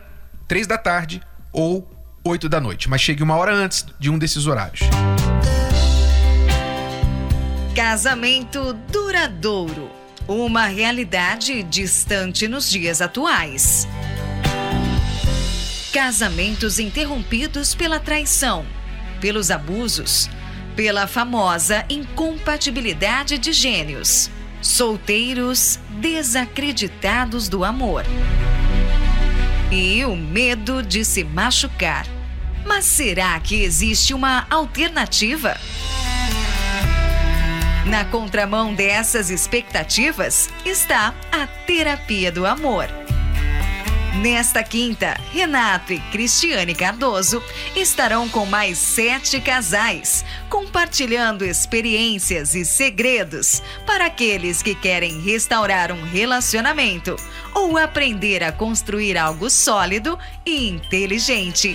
3 0.48 0.66
da 0.66 0.78
tarde 0.78 1.20
ou 1.52 1.90
8 2.24 2.48
da 2.48 2.60
noite. 2.60 2.88
Mas 2.88 3.00
chegue 3.00 3.22
uma 3.22 3.36
hora 3.36 3.54
antes 3.54 3.86
de 3.98 4.10
um 4.10 4.18
desses 4.18 4.46
horários. 4.46 4.80
Casamento 7.74 8.72
duradouro 8.90 10.02
uma 10.28 10.66
realidade 10.66 11.62
distante 11.64 12.46
nos 12.46 12.70
dias 12.70 13.00
atuais. 13.00 13.88
Casamentos 15.92 16.78
interrompidos 16.78 17.74
pela 17.74 18.00
traição, 18.00 18.64
pelos 19.20 19.50
abusos, 19.50 20.26
pela 20.74 21.06
famosa 21.06 21.84
incompatibilidade 21.90 23.36
de 23.36 23.52
gênios. 23.52 24.30
Solteiros 24.62 25.78
desacreditados 26.00 27.46
do 27.46 27.62
amor. 27.62 28.06
E 29.70 30.02
o 30.06 30.16
medo 30.16 30.82
de 30.82 31.04
se 31.04 31.24
machucar. 31.24 32.06
Mas 32.64 32.86
será 32.86 33.38
que 33.38 33.62
existe 33.62 34.14
uma 34.14 34.46
alternativa? 34.48 35.58
Na 37.84 38.02
contramão 38.06 38.74
dessas 38.74 39.28
expectativas 39.28 40.48
está 40.64 41.12
a 41.30 41.46
terapia 41.46 42.32
do 42.32 42.46
amor. 42.46 43.01
Nesta 44.14 44.62
quinta, 44.62 45.18
Renato 45.32 45.90
e 45.90 45.98
Cristiane 45.98 46.74
Cardoso 46.74 47.42
estarão 47.74 48.28
com 48.28 48.44
mais 48.44 48.76
sete 48.76 49.40
casais, 49.40 50.22
compartilhando 50.50 51.46
experiências 51.46 52.54
e 52.54 52.62
segredos 52.62 53.62
para 53.86 54.06
aqueles 54.06 54.62
que 54.62 54.74
querem 54.74 55.18
restaurar 55.22 55.90
um 55.90 56.02
relacionamento 56.04 57.16
ou 57.54 57.78
aprender 57.78 58.44
a 58.44 58.52
construir 58.52 59.16
algo 59.16 59.48
sólido 59.48 60.18
e 60.44 60.68
inteligente. 60.68 61.74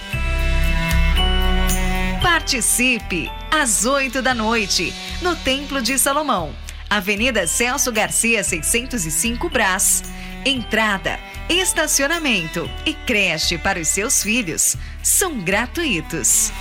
Participe 2.21 3.32
às 3.50 3.84
8 3.84 4.21
da 4.21 4.36
noite 4.36 4.93
no 5.23 5.36
Templo 5.36 5.82
de 5.82 5.97
Salomão, 5.97 6.54
Avenida 6.88 7.47
Celso 7.47 7.91
Garcia 7.91 8.43
605 8.43 9.50
Brás. 9.50 10.04
Entrada, 10.45 11.19
estacionamento 11.50 12.70
e 12.86 12.94
creche 12.94 13.58
para 13.58 13.80
os 13.80 13.88
seus 13.88 14.22
filhos 14.22 14.76
são 15.02 15.40
gratuitos. 15.40 16.52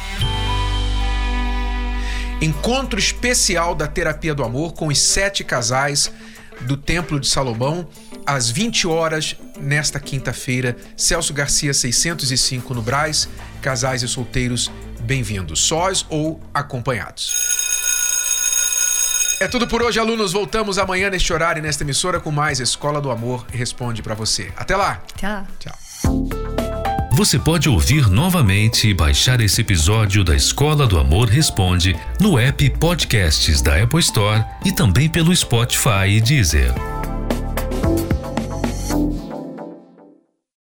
Encontro 2.40 2.98
especial 2.98 3.74
da 3.74 3.86
Terapia 3.88 4.34
do 4.34 4.44
Amor 4.44 4.74
com 4.74 4.88
os 4.88 4.98
sete 4.98 5.42
casais 5.42 6.12
do 6.60 6.76
Templo 6.76 7.18
de 7.18 7.26
Salomão, 7.26 7.88
às 8.24 8.48
20 8.48 8.86
horas, 8.86 9.36
nesta 9.58 9.98
quinta-feira, 9.98 10.76
Celso 10.96 11.32
Garcia 11.32 11.74
605 11.74 12.74
no 12.74 12.82
Braz. 12.82 13.28
Casais 13.60 14.02
e 14.02 14.08
solteiros, 14.08 14.70
bem-vindos, 15.00 15.60
sós 15.60 16.06
ou 16.08 16.40
acompanhados. 16.54 17.65
É 19.38 19.46
tudo 19.46 19.66
por 19.66 19.82
hoje, 19.82 19.98
alunos. 20.00 20.32
Voltamos 20.32 20.78
amanhã 20.78 21.10
neste 21.10 21.32
horário 21.32 21.60
e 21.60 21.62
nesta 21.62 21.84
emissora 21.84 22.18
com 22.18 22.30
mais 22.30 22.58
Escola 22.58 23.00
do 23.00 23.10
Amor 23.10 23.44
Responde 23.52 24.02
para 24.02 24.14
você. 24.14 24.50
Até 24.56 24.74
lá. 24.74 25.02
Tchau. 25.16 25.46
Tchau. 25.58 25.74
Você 27.12 27.38
pode 27.38 27.68
ouvir 27.68 28.10
novamente 28.10 28.88
e 28.88 28.94
baixar 28.94 29.40
esse 29.40 29.60
episódio 29.60 30.22
da 30.22 30.34
Escola 30.34 30.86
do 30.86 30.98
Amor 30.98 31.28
Responde 31.28 31.96
no 32.20 32.38
app 32.38 32.68
Podcasts 32.78 33.62
da 33.62 33.82
Apple 33.82 34.00
Store 34.00 34.44
e 34.64 34.72
também 34.72 35.08
pelo 35.08 35.34
Spotify 35.34 36.08
e 36.08 36.20
Deezer. 36.20 36.95